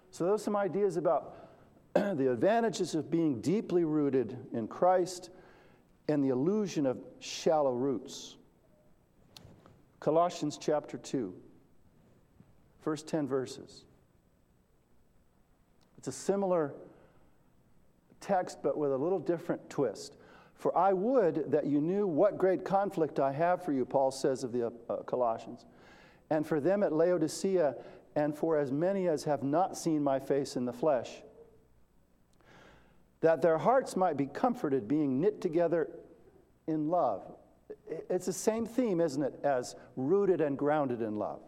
[0.09, 1.35] So, those are some ideas about
[1.93, 5.29] the advantages of being deeply rooted in Christ
[6.07, 8.37] and the illusion of shallow roots.
[9.99, 11.33] Colossians chapter 2,
[12.81, 13.85] first 10 verses.
[15.97, 16.73] It's a similar
[18.23, 20.15] text, but with a little different twist.
[20.55, 24.43] For I would that you knew what great conflict I have for you, Paul says
[24.43, 25.65] of the uh, Colossians,
[26.29, 27.75] and for them at Laodicea,
[28.15, 31.09] and for as many as have not seen my face in the flesh,
[33.21, 35.89] that their hearts might be comforted, being knit together
[36.67, 37.29] in love.
[38.09, 41.41] It's the same theme, isn't it, as rooted and grounded in love.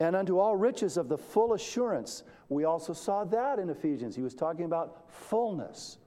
[0.00, 4.14] And unto all riches of the full assurance, we also saw that in Ephesians.
[4.14, 5.98] He was talking about fullness.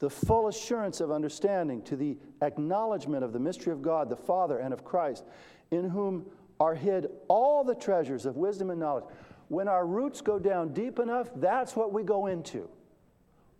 [0.00, 4.58] The full assurance of understanding to the acknowledgement of the mystery of God, the Father,
[4.58, 5.24] and of Christ,
[5.70, 6.26] in whom
[6.58, 9.04] are hid all the treasures of wisdom and knowledge.
[9.48, 12.68] When our roots go down deep enough, that's what we go into.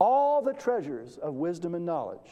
[0.00, 2.30] All the treasures of wisdom and knowledge.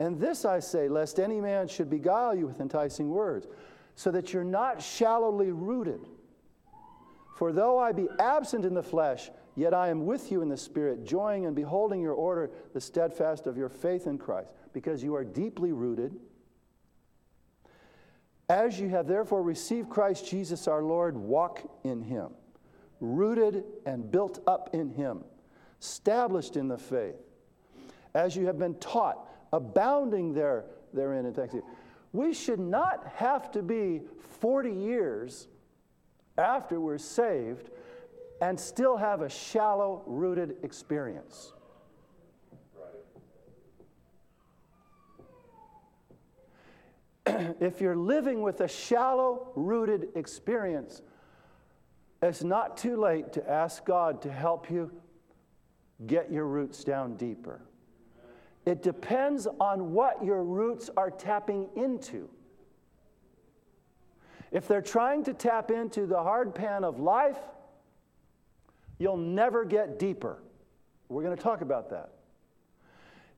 [0.00, 3.46] And this I say, lest any man should beguile you with enticing words,
[3.96, 6.00] so that you're not shallowly rooted.
[7.36, 10.56] For though I be absent in the flesh, yet I am with you in the
[10.56, 15.14] Spirit, joying and beholding your order, the steadfast of your faith in Christ, because you
[15.14, 16.14] are deeply rooted.
[18.48, 22.30] As you have therefore received Christ Jesus our Lord, walk in him,
[23.00, 25.24] rooted and built up in him,
[25.80, 27.16] established in the faith.
[28.14, 31.68] As you have been taught, abounding there, therein in thanksgiving.
[32.14, 34.02] We should not have to be
[34.40, 35.48] 40 years
[36.38, 37.70] after we're saved
[38.40, 41.52] and still have a shallow rooted experience.
[47.26, 51.02] if you're living with a shallow rooted experience,
[52.22, 54.92] it's not too late to ask God to help you
[56.06, 57.60] get your roots down deeper.
[58.66, 62.28] It depends on what your roots are tapping into.
[64.50, 67.38] If they're trying to tap into the hard pan of life,
[68.98, 70.38] you'll never get deeper.
[71.08, 72.10] We're going to talk about that.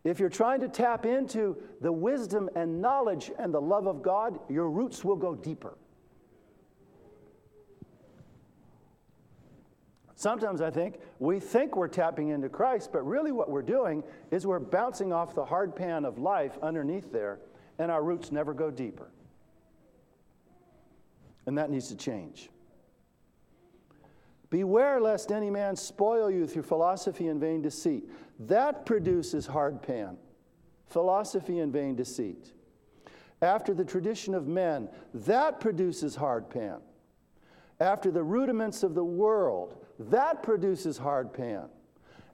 [0.04, 4.38] If you're trying to tap into the wisdom and knowledge and the love of God,
[4.48, 5.76] your roots will go deeper.
[10.18, 14.46] Sometimes I think we think we're tapping into Christ, but really what we're doing is
[14.46, 17.38] we're bouncing off the hard pan of life underneath there,
[17.78, 19.10] and our roots never go deeper.
[21.44, 22.48] And that needs to change.
[24.48, 28.08] Beware lest any man spoil you through philosophy and vain deceit.
[28.40, 30.16] That produces hard pan,
[30.86, 32.54] philosophy and vain deceit.
[33.42, 36.78] After the tradition of men, that produces hard pan.
[37.80, 41.64] After the rudiments of the world, that produces hard pan.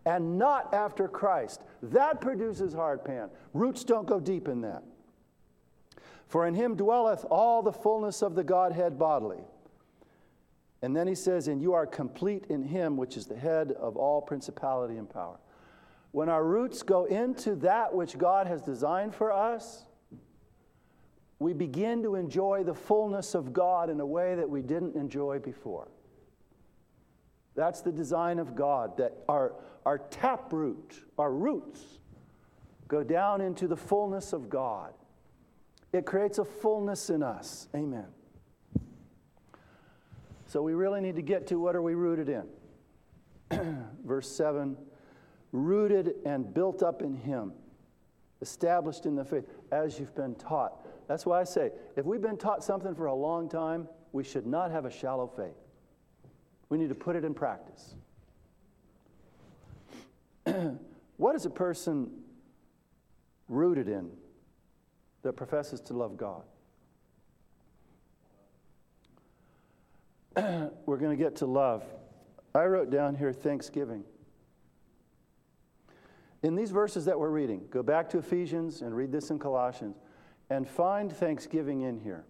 [0.04, 1.62] And not after Christ.
[1.82, 3.30] That produces hard pan.
[3.54, 4.82] Roots don't go deep in that.
[6.26, 9.44] For in him dwelleth all the fullness of the Godhead bodily.
[10.80, 13.96] And then he says, And you are complete in him, which is the head of
[13.96, 15.38] all principality and power.
[16.10, 19.84] When our roots go into that which God has designed for us,
[21.38, 25.38] we begin to enjoy the fullness of God in a way that we didn't enjoy
[25.38, 25.88] before.
[27.54, 31.80] That's the design of God, that our, our taproot, our roots,
[32.88, 34.92] go down into the fullness of God.
[35.92, 37.68] It creates a fullness in us.
[37.74, 38.06] Amen.
[40.46, 43.86] So we really need to get to what are we rooted in?
[44.04, 44.76] Verse 7
[45.52, 47.52] rooted and built up in Him,
[48.40, 50.86] established in the faith, as you've been taught.
[51.06, 54.46] That's why I say, if we've been taught something for a long time, we should
[54.46, 55.61] not have a shallow faith.
[56.72, 57.96] We need to put it in practice.
[61.18, 62.10] what is a person
[63.46, 64.10] rooted in
[65.20, 66.44] that professes to love God?
[70.86, 71.84] We're going to get to love.
[72.54, 74.04] I wrote down here thanksgiving.
[76.42, 79.96] In these verses that we're reading, go back to Ephesians and read this in Colossians
[80.48, 82.24] and find thanksgiving in here.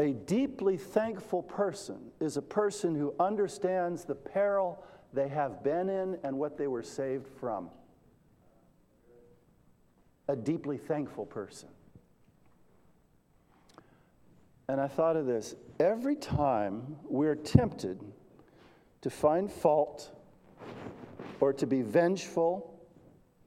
[0.00, 4.82] A deeply thankful person is a person who understands the peril
[5.12, 7.68] they have been in and what they were saved from.
[10.26, 11.68] A deeply thankful person.
[14.68, 18.00] And I thought of this every time we're tempted
[19.02, 20.16] to find fault
[21.40, 22.80] or to be vengeful,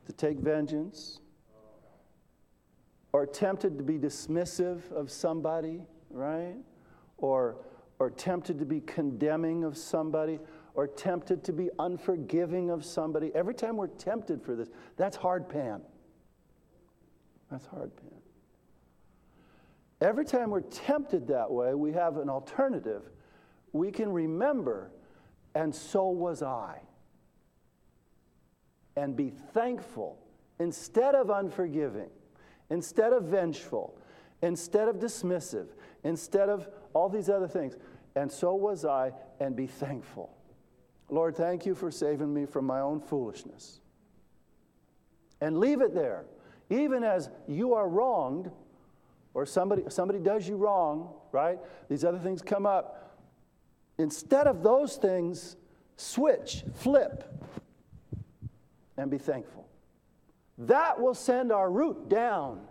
[0.06, 1.20] to take vengeance,
[3.12, 5.82] or tempted to be dismissive of somebody,
[6.14, 6.56] right?
[7.18, 7.58] Or,
[8.00, 10.40] or tempted to be condemning of somebody,
[10.76, 13.32] or tempted to be unforgiving of somebody.
[13.36, 15.82] Every time we're tempted for this, that's hard pan.
[17.52, 18.10] That's hard pan.
[20.02, 23.04] Every time we're tempted that way, we have an alternative.
[23.72, 24.92] We can remember,
[25.56, 26.80] and so was I
[28.96, 30.20] and be thankful
[30.60, 32.10] instead of unforgiving,
[32.70, 33.98] instead of vengeful,
[34.42, 35.68] instead of dismissive,
[36.04, 37.76] instead of all these other things.
[38.16, 40.36] And so was I, and be thankful.
[41.10, 43.80] Lord, thank you for saving me from my own foolishness.
[45.42, 46.26] And leave it there.
[46.70, 48.52] Even as you are wronged,
[49.34, 51.58] or somebody, somebody does you wrong, right?
[51.90, 53.18] These other things come up.
[53.98, 55.56] Instead of those things,
[55.96, 57.24] switch, flip,
[58.98, 59.68] and be thankful.
[60.58, 62.62] That will send our root down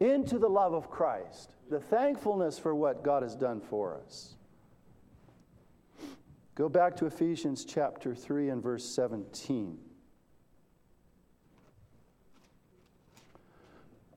[0.00, 4.34] into the love of Christ, the thankfulness for what God has done for us.
[6.54, 9.78] Go back to Ephesians chapter 3 and verse 17.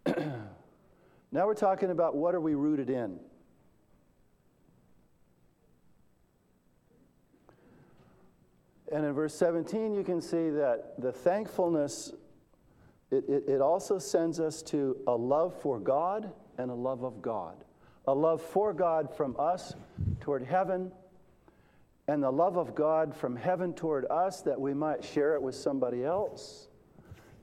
[1.32, 3.20] now we're talking about what are we rooted in?
[8.92, 12.14] And in verse 17, you can see that the thankfulness,
[13.12, 17.22] it, it, it, also sends us to a love for God and a love of
[17.22, 17.56] God.
[18.08, 19.74] A love for God from us
[20.20, 20.92] toward heaven,
[22.08, 25.56] and the love of God from heaven toward us that we might share it with
[25.56, 26.68] somebody else.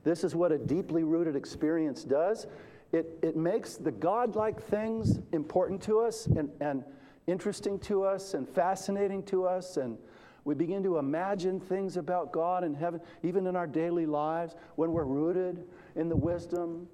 [0.03, 2.47] This is what a deeply rooted experience does.
[2.91, 6.83] It, it makes the godlike things important to us and, and
[7.27, 9.97] interesting to us and fascinating to us and
[10.45, 14.91] we begin to imagine things about God and heaven, even in our daily lives, when
[14.91, 15.63] we're rooted
[15.95, 16.87] in the wisdom,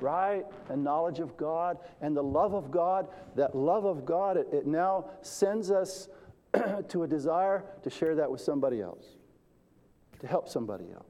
[0.00, 3.08] right, and knowledge of God and the love of God.
[3.36, 6.08] That love of God, it, it now sends us
[6.88, 9.04] to a desire to share that with somebody else,
[10.20, 11.04] to help somebody else.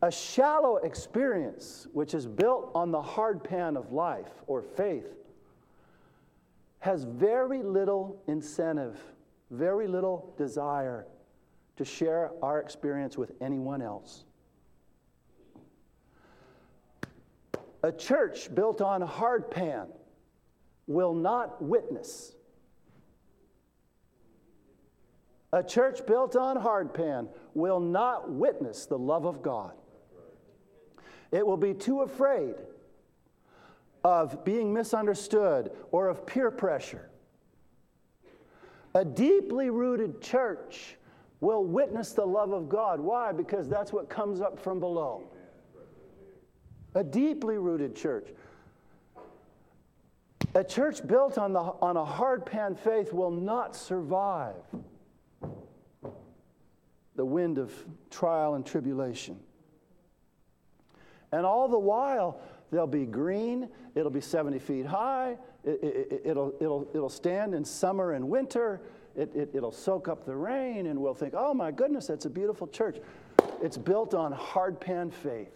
[0.00, 5.12] A shallow experience, which is built on the hard pan of life or faith,
[6.78, 8.98] has very little incentive
[9.50, 11.06] very little desire
[11.76, 14.24] to share our experience with anyone else.
[17.82, 19.86] A church built on hard pan
[20.86, 22.34] will not witness.
[25.52, 29.72] A church built on hard pan will not witness the love of God.
[31.30, 32.56] It will be too afraid
[34.04, 37.07] of being misunderstood or of peer pressure
[38.94, 40.96] a deeply rooted church
[41.40, 43.00] will witness the love of God.
[43.00, 43.32] Why?
[43.32, 45.22] Because that's what comes up from below.
[46.94, 48.28] A deeply rooted church.
[50.54, 54.56] A church built on, the, on a hard pan faith will not survive
[57.14, 57.72] the wind of
[58.10, 59.38] trial and tribulation.
[61.30, 65.36] And all the while, they'll be green, it'll be 70 feet high,
[65.68, 68.80] it, will it, it'll, it'll stand in summer and winter.
[69.16, 72.30] It, it, it'll soak up the rain, and we'll think, oh my goodness, that's a
[72.30, 72.98] beautiful church.
[73.60, 75.54] It's built on hardpan faith.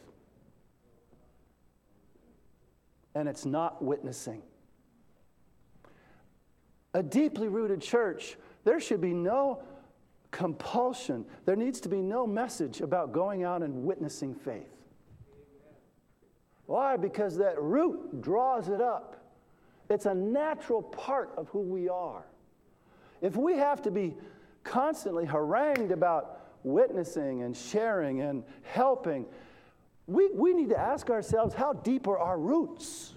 [3.14, 4.42] And it's not witnessing.
[6.94, 9.62] A deeply rooted church, there should be no
[10.30, 11.24] compulsion.
[11.44, 14.68] There needs to be no message about going out and witnessing faith.
[16.66, 16.96] Why?
[16.96, 19.21] Because that root draws it up.
[19.88, 22.24] It's a natural part of who we are.
[23.20, 24.14] If we have to be
[24.64, 29.26] constantly harangued about witnessing and sharing and helping,
[30.06, 33.14] we, we need to ask ourselves how deep are our roots?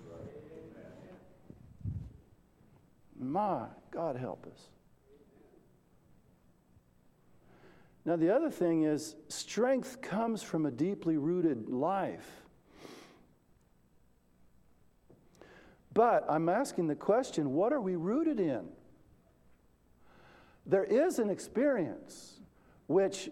[3.18, 4.70] My God, help us.
[8.06, 12.45] Now, the other thing is, strength comes from a deeply rooted life.
[15.96, 18.68] But I'm asking the question what are we rooted in?
[20.68, 22.42] There is an experience
[22.88, 23.30] which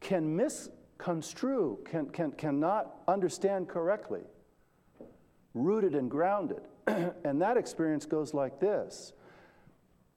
[0.00, 4.22] can misconstrue, can, can, cannot understand correctly,
[5.54, 6.62] rooted and grounded.
[6.86, 9.12] and that experience goes like this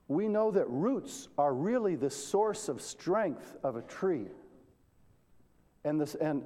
[0.08, 4.28] We know that roots are really the source of strength of a tree.
[5.86, 6.44] And this, and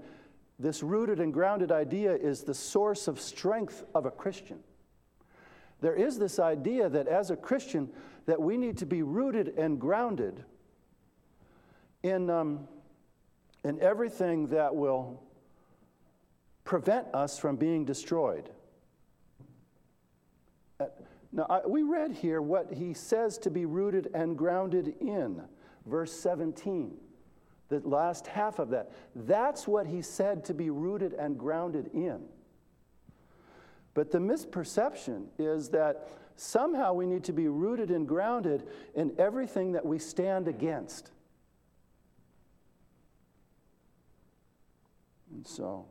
[0.59, 4.59] this rooted and grounded idea is the source of strength of a Christian.
[5.81, 7.89] There is this idea that as a Christian,
[8.25, 10.43] that we need to be rooted and grounded
[12.01, 12.67] in, um,
[13.63, 15.21] in everything that will
[16.63, 18.49] prevent us from being destroyed.
[20.79, 20.85] Uh,
[21.31, 25.43] now, I, we read here what he says to be rooted and grounded in,
[25.85, 26.97] verse 17
[27.69, 28.91] the last half of that.
[29.15, 32.21] That's what he said to be rooted and grounded in.
[33.93, 39.73] But the misperception is that somehow we need to be rooted and grounded in everything
[39.73, 41.11] that we stand against.
[45.33, 45.85] And so,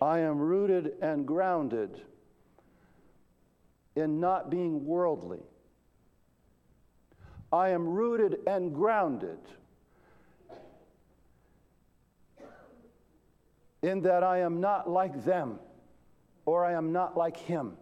[0.00, 2.02] I am rooted and grounded
[3.94, 5.42] in not being worldly.
[7.52, 9.38] I am rooted and grounded
[13.82, 15.58] in that I am not like them
[16.44, 17.76] or I am not like him.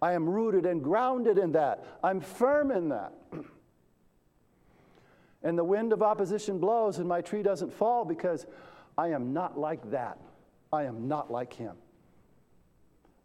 [0.00, 1.84] I am rooted and grounded in that.
[2.02, 3.12] I'm firm in that.
[5.42, 8.46] and the wind of opposition blows and my tree doesn't fall because
[8.98, 10.18] I am not like that.
[10.72, 11.76] I am not like him.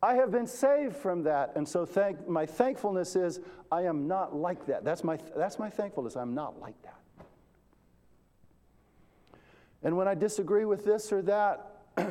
[0.03, 3.39] I have been saved from that, and so thank, my thankfulness is
[3.71, 4.83] I am not like that.
[4.83, 6.15] That's my, that's my thankfulness.
[6.15, 6.97] I'm not like that.
[9.83, 11.70] And when I disagree with this or that,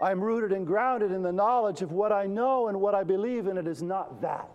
[0.00, 3.46] I'm rooted and grounded in the knowledge of what I know and what I believe,
[3.46, 4.48] and it is not that.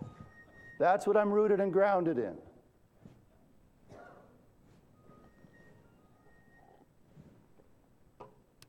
[0.78, 2.36] That's what I'm rooted and grounded in.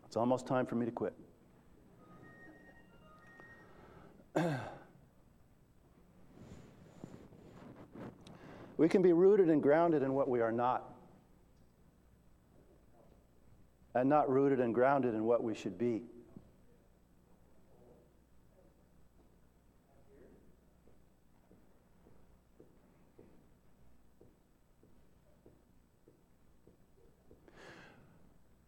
[0.06, 1.14] It's almost time for me to quit.
[8.76, 10.91] we can be rooted and grounded in what we are not.
[13.94, 16.04] And not rooted and grounded in what we should be.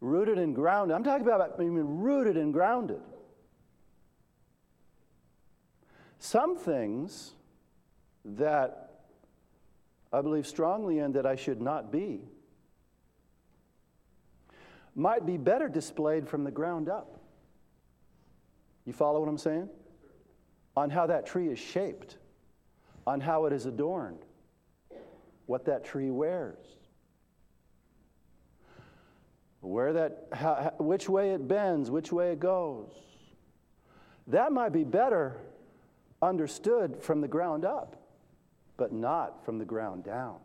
[0.01, 0.95] Rooted and grounded.
[0.95, 2.99] I'm talking about being rooted and grounded.
[6.19, 7.31] Some things
[8.25, 8.91] that
[10.11, 12.21] I believe strongly in that I should not be
[14.95, 17.19] might be better displayed from the ground up.
[18.85, 19.69] You follow what I'm saying?
[20.75, 22.17] On how that tree is shaped,
[23.07, 24.19] on how it is adorned,
[25.45, 26.65] what that tree wears,
[29.61, 32.91] where that, how, which way it bends, which way it goes.
[34.27, 35.37] That might be better
[36.21, 38.01] understood from the ground up,
[38.77, 40.39] but not from the ground down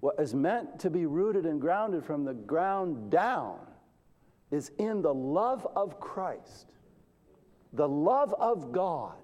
[0.00, 3.58] what is meant to be rooted and grounded from the ground down
[4.50, 6.74] is in the love of Christ,
[7.72, 9.16] the love of God,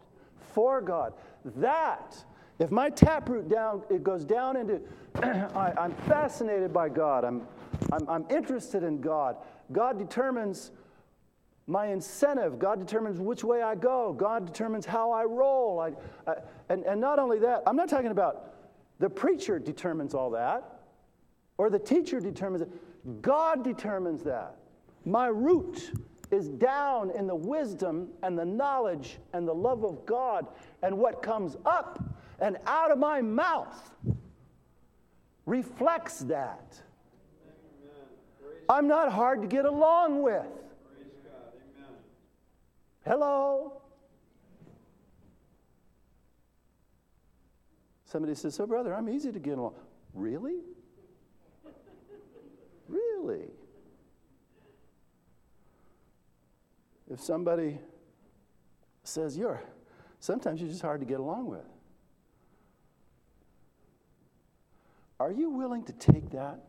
[0.52, 1.14] for God.
[1.56, 2.22] That,
[2.58, 4.80] if my taproot down, it goes down into,
[5.22, 7.46] I, am fascinated by God, I'm,
[7.92, 9.36] I'm, I'm interested in God.
[9.72, 10.72] God determines
[11.66, 12.58] my incentive.
[12.58, 14.12] God determines which way I go.
[14.12, 15.80] God determines how I roll.
[15.80, 16.34] I, I,
[16.68, 18.53] and, and not only that, I'm not talking about
[18.98, 20.80] the preacher determines all that,
[21.58, 23.22] or the teacher determines it.
[23.22, 24.56] God determines that.
[25.04, 25.92] My root
[26.30, 30.46] is down in the wisdom and the knowledge and the love of God,
[30.82, 32.02] and what comes up
[32.40, 33.94] and out of my mouth
[35.46, 36.80] reflects that.
[38.68, 40.46] I'm not hard to get along with.
[43.04, 43.82] Hello?
[48.14, 49.74] Somebody says, So, brother, I'm easy to get along.
[50.14, 50.60] Really?
[52.88, 53.48] really?
[57.10, 57.80] If somebody
[59.02, 59.60] says, You're,
[60.20, 61.66] sometimes you're just hard to get along with.
[65.18, 66.60] Are you willing to take that?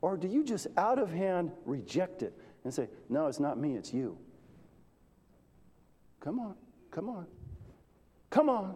[0.00, 3.76] Or do you just out of hand reject it and say, No, it's not me,
[3.76, 4.18] it's you?
[6.18, 6.56] Come on,
[6.90, 7.26] come on,
[8.30, 8.74] come on.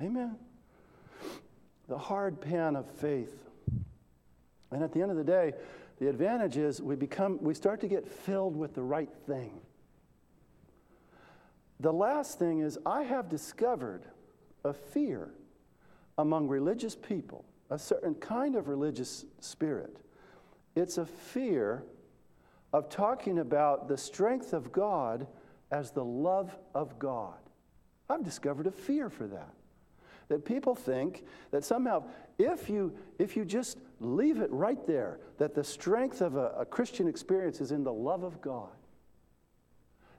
[0.00, 0.36] Amen
[1.88, 3.48] the hard pan of faith.
[4.70, 5.54] And at the end of the day,
[5.98, 9.60] the advantage is we become we start to get filled with the right thing.
[11.80, 14.02] the last thing is, I have discovered
[14.64, 15.30] a fear
[16.18, 19.96] among religious people, a certain kind of religious spirit.
[20.74, 21.84] It's a fear
[22.72, 25.26] of talking about the strength of God
[25.70, 27.38] as the love of God.
[28.10, 29.54] I've discovered a fear for that.
[30.28, 32.04] That people think that somehow,
[32.38, 36.66] if you, if you just leave it right there, that the strength of a, a
[36.66, 38.68] Christian experience is in the love of God,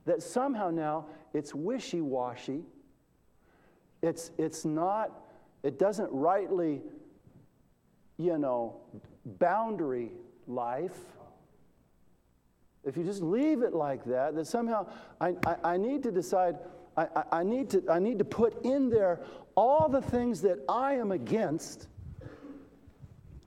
[0.05, 2.63] that somehow now it's wishy washy,
[4.01, 5.11] it's, it's not,
[5.63, 6.81] it doesn't rightly,
[8.17, 8.77] you know,
[9.25, 10.11] boundary
[10.47, 10.97] life.
[12.83, 14.87] If you just leave it like that, that somehow
[15.19, 16.57] I, I, I need to decide,
[16.95, 19.21] I, I, need to, I need to put in there
[19.59, 21.87] all the things that I am against.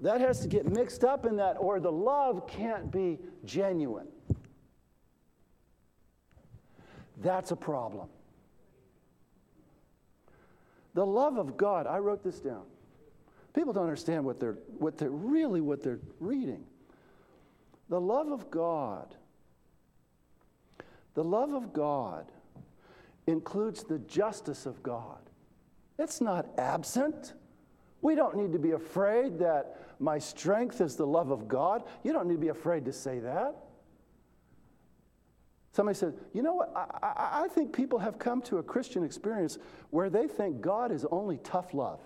[0.01, 4.09] That has to get mixed up in that, or the love can't be genuine.
[7.23, 8.09] That's a problem.
[10.95, 12.65] The love of God, I wrote this down.
[13.55, 16.65] People don't understand what they're, what they're really what they're reading.
[17.89, 19.15] The love of God
[21.15, 22.27] the love of God
[23.27, 25.19] includes the justice of God.
[26.03, 27.35] It's not absent.
[28.01, 31.85] We don't need to be afraid that my strength is the love of God.
[32.03, 33.55] You don't need to be afraid to say that.
[35.71, 36.73] Somebody said, You know what?
[36.75, 39.59] I, I, I, think people have come to a Christian experience
[39.91, 42.01] where they think God is only tough love.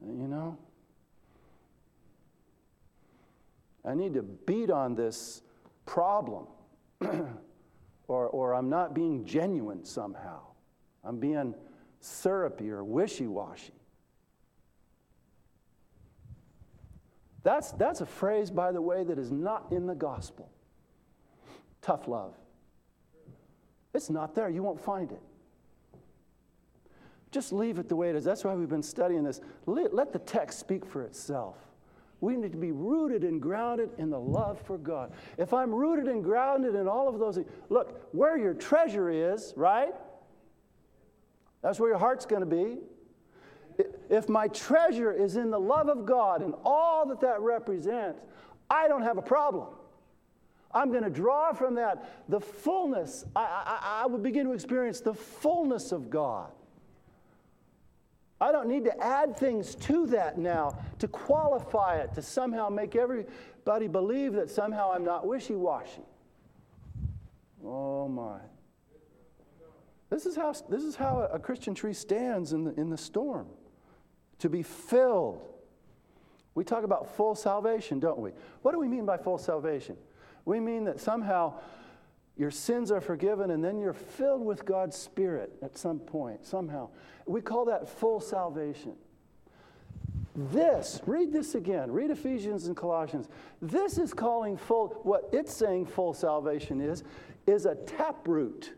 [0.00, 0.56] You know?
[3.84, 5.42] I need to beat on this
[5.84, 6.46] problem,
[8.10, 10.40] or, or I'm not being genuine somehow.
[11.04, 11.54] I'm being
[12.00, 13.72] syrupy or wishy washy.
[17.44, 20.50] That's, that's a phrase, by the way, that is not in the gospel.
[21.82, 22.34] Tough love.
[23.94, 24.50] It's not there.
[24.50, 25.22] You won't find it.
[27.30, 28.24] Just leave it the way it is.
[28.24, 29.40] That's why we've been studying this.
[29.66, 31.56] Let, let the text speak for itself.
[32.20, 35.12] We need to be rooted and grounded in the love for God.
[35.38, 39.54] If I'm rooted and grounded in all of those things, look, where your treasure is,
[39.56, 39.94] right?
[41.62, 42.78] That's where your heart's going to be.
[44.10, 48.20] If my treasure is in the love of God and all that that represents,
[48.68, 49.68] I don't have a problem.
[50.72, 53.24] I'm going to draw from that the fullness.
[53.34, 56.52] I, I, I begin to experience the fullness of God.
[58.40, 62.96] I don't need to add things to that now to qualify it, to somehow make
[62.96, 66.02] everybody believe that somehow I'm not wishy washy.
[67.64, 68.38] Oh my.
[70.08, 73.46] This is how, this is how a Christian tree stands in the, in the storm
[74.38, 75.46] to be filled.
[76.54, 78.32] We talk about full salvation, don't we?
[78.62, 79.96] What do we mean by full salvation?
[80.46, 81.54] We mean that somehow
[82.40, 86.88] your sins are forgiven, and then you're filled with God's Spirit at some point, somehow.
[87.26, 88.94] We call that full salvation.
[90.34, 91.92] This, read this again.
[91.92, 93.28] Read Ephesians and Colossians.
[93.60, 97.04] This is calling full, what it's saying full salvation is,
[97.46, 98.72] is a taproot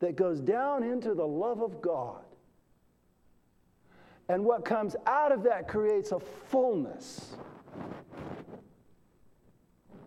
[0.00, 2.24] that goes down into the love of God.
[4.28, 7.36] And what comes out of that creates a fullness.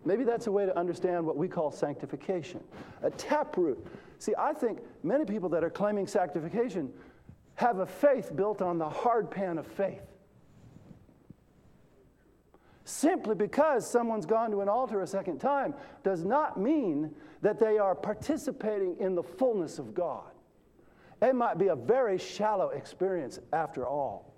[0.04, 2.62] Maybe that's a way to understand what we call sanctification.
[3.02, 3.84] A taproot.
[4.18, 6.92] See, I think many people that are claiming sanctification
[7.54, 10.02] have a faith built on the hard pan of faith.
[12.84, 17.78] Simply because someone's gone to an altar a second time does not mean that they
[17.78, 20.30] are participating in the fullness of God.
[21.22, 24.34] It might be a very shallow experience after all.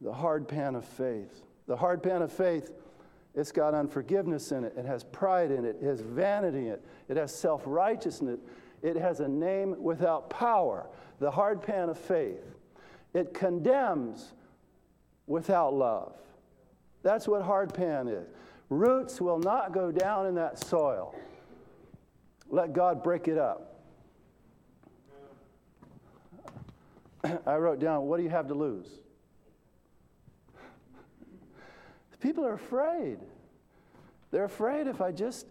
[0.00, 1.43] The hard pan of faith.
[1.66, 2.70] The hard pan of faith,
[3.34, 6.84] it's got unforgiveness in it, it has pride in it, it has vanity in it,
[7.08, 8.40] it has self righteousness,
[8.82, 10.88] it has a name without power.
[11.20, 12.44] The hard pan of faith.
[13.14, 14.32] It condemns
[15.26, 16.14] without love.
[17.02, 18.26] That's what hard pan is.
[18.68, 21.14] Roots will not go down in that soil.
[22.50, 23.80] Let God break it up.
[27.46, 28.88] I wrote down, what do you have to lose?
[32.24, 33.18] People are afraid.
[34.30, 35.46] They're afraid if I just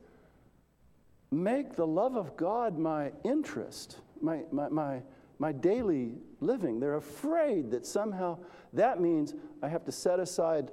[1.30, 5.02] make the love of God my interest, my, my, my,
[5.38, 8.40] my daily living, they're afraid that somehow
[8.74, 10.72] that means I have to set aside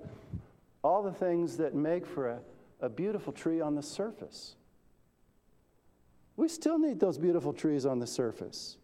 [0.83, 2.41] all the things that make for a,
[2.81, 4.57] a beautiful tree on the surface.
[6.35, 8.79] We still need those beautiful trees on the surface.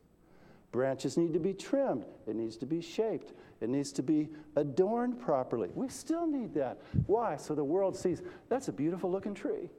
[0.71, 5.18] Branches need to be trimmed, it needs to be shaped, It needs to be adorned
[5.18, 5.70] properly.
[5.74, 6.78] We still need that.
[7.07, 7.36] Why?
[7.36, 9.70] So the world sees that's a beautiful looking tree.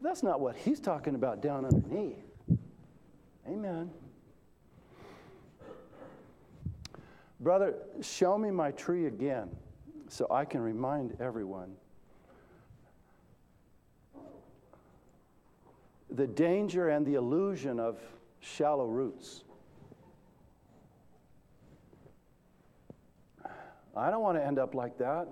[0.00, 2.18] That's not what he's talking about down underneath.
[3.46, 3.90] Amen.
[7.40, 9.48] Brother, show me my tree again
[10.08, 11.74] so I can remind everyone.
[16.10, 17.98] The danger and the illusion of
[18.40, 19.42] shallow roots.
[23.96, 25.28] I don't want to end up like that.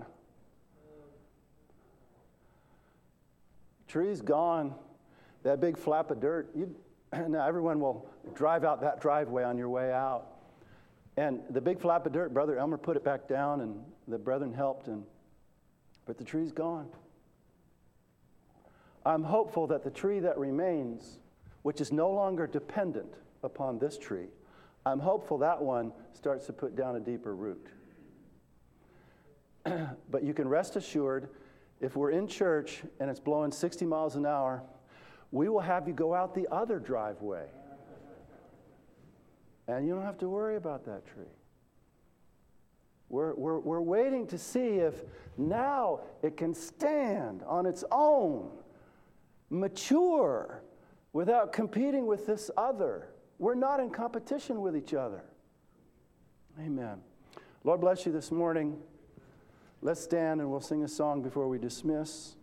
[3.88, 4.74] Tree's gone.
[5.42, 6.74] That big flap of dirt, you,
[7.12, 10.26] now everyone will drive out that driveway on your way out.
[11.16, 14.52] And the big flap of dirt, Brother Elmer put it back down, and the brethren
[14.52, 15.04] helped, and,
[16.06, 16.88] but the tree's gone.
[19.04, 21.18] I'm hopeful that the tree that remains,
[21.62, 24.28] which is no longer dependent upon this tree,
[24.86, 27.66] I'm hopeful that one starts to put down a deeper root.
[30.10, 31.28] but you can rest assured
[31.80, 34.62] if we're in church and it's blowing 60 miles an hour,
[35.32, 37.46] we will have you go out the other driveway.
[39.68, 41.24] And you don't have to worry about that tree.
[43.08, 44.94] We're, we're, we're waiting to see if
[45.36, 48.50] now it can stand on its own,
[49.48, 50.62] mature,
[51.12, 53.08] without competing with this other.
[53.38, 55.24] We're not in competition with each other.
[56.60, 57.00] Amen.
[57.64, 58.76] Lord bless you this morning.
[59.82, 62.36] Let's stand and we'll sing a song before we dismiss.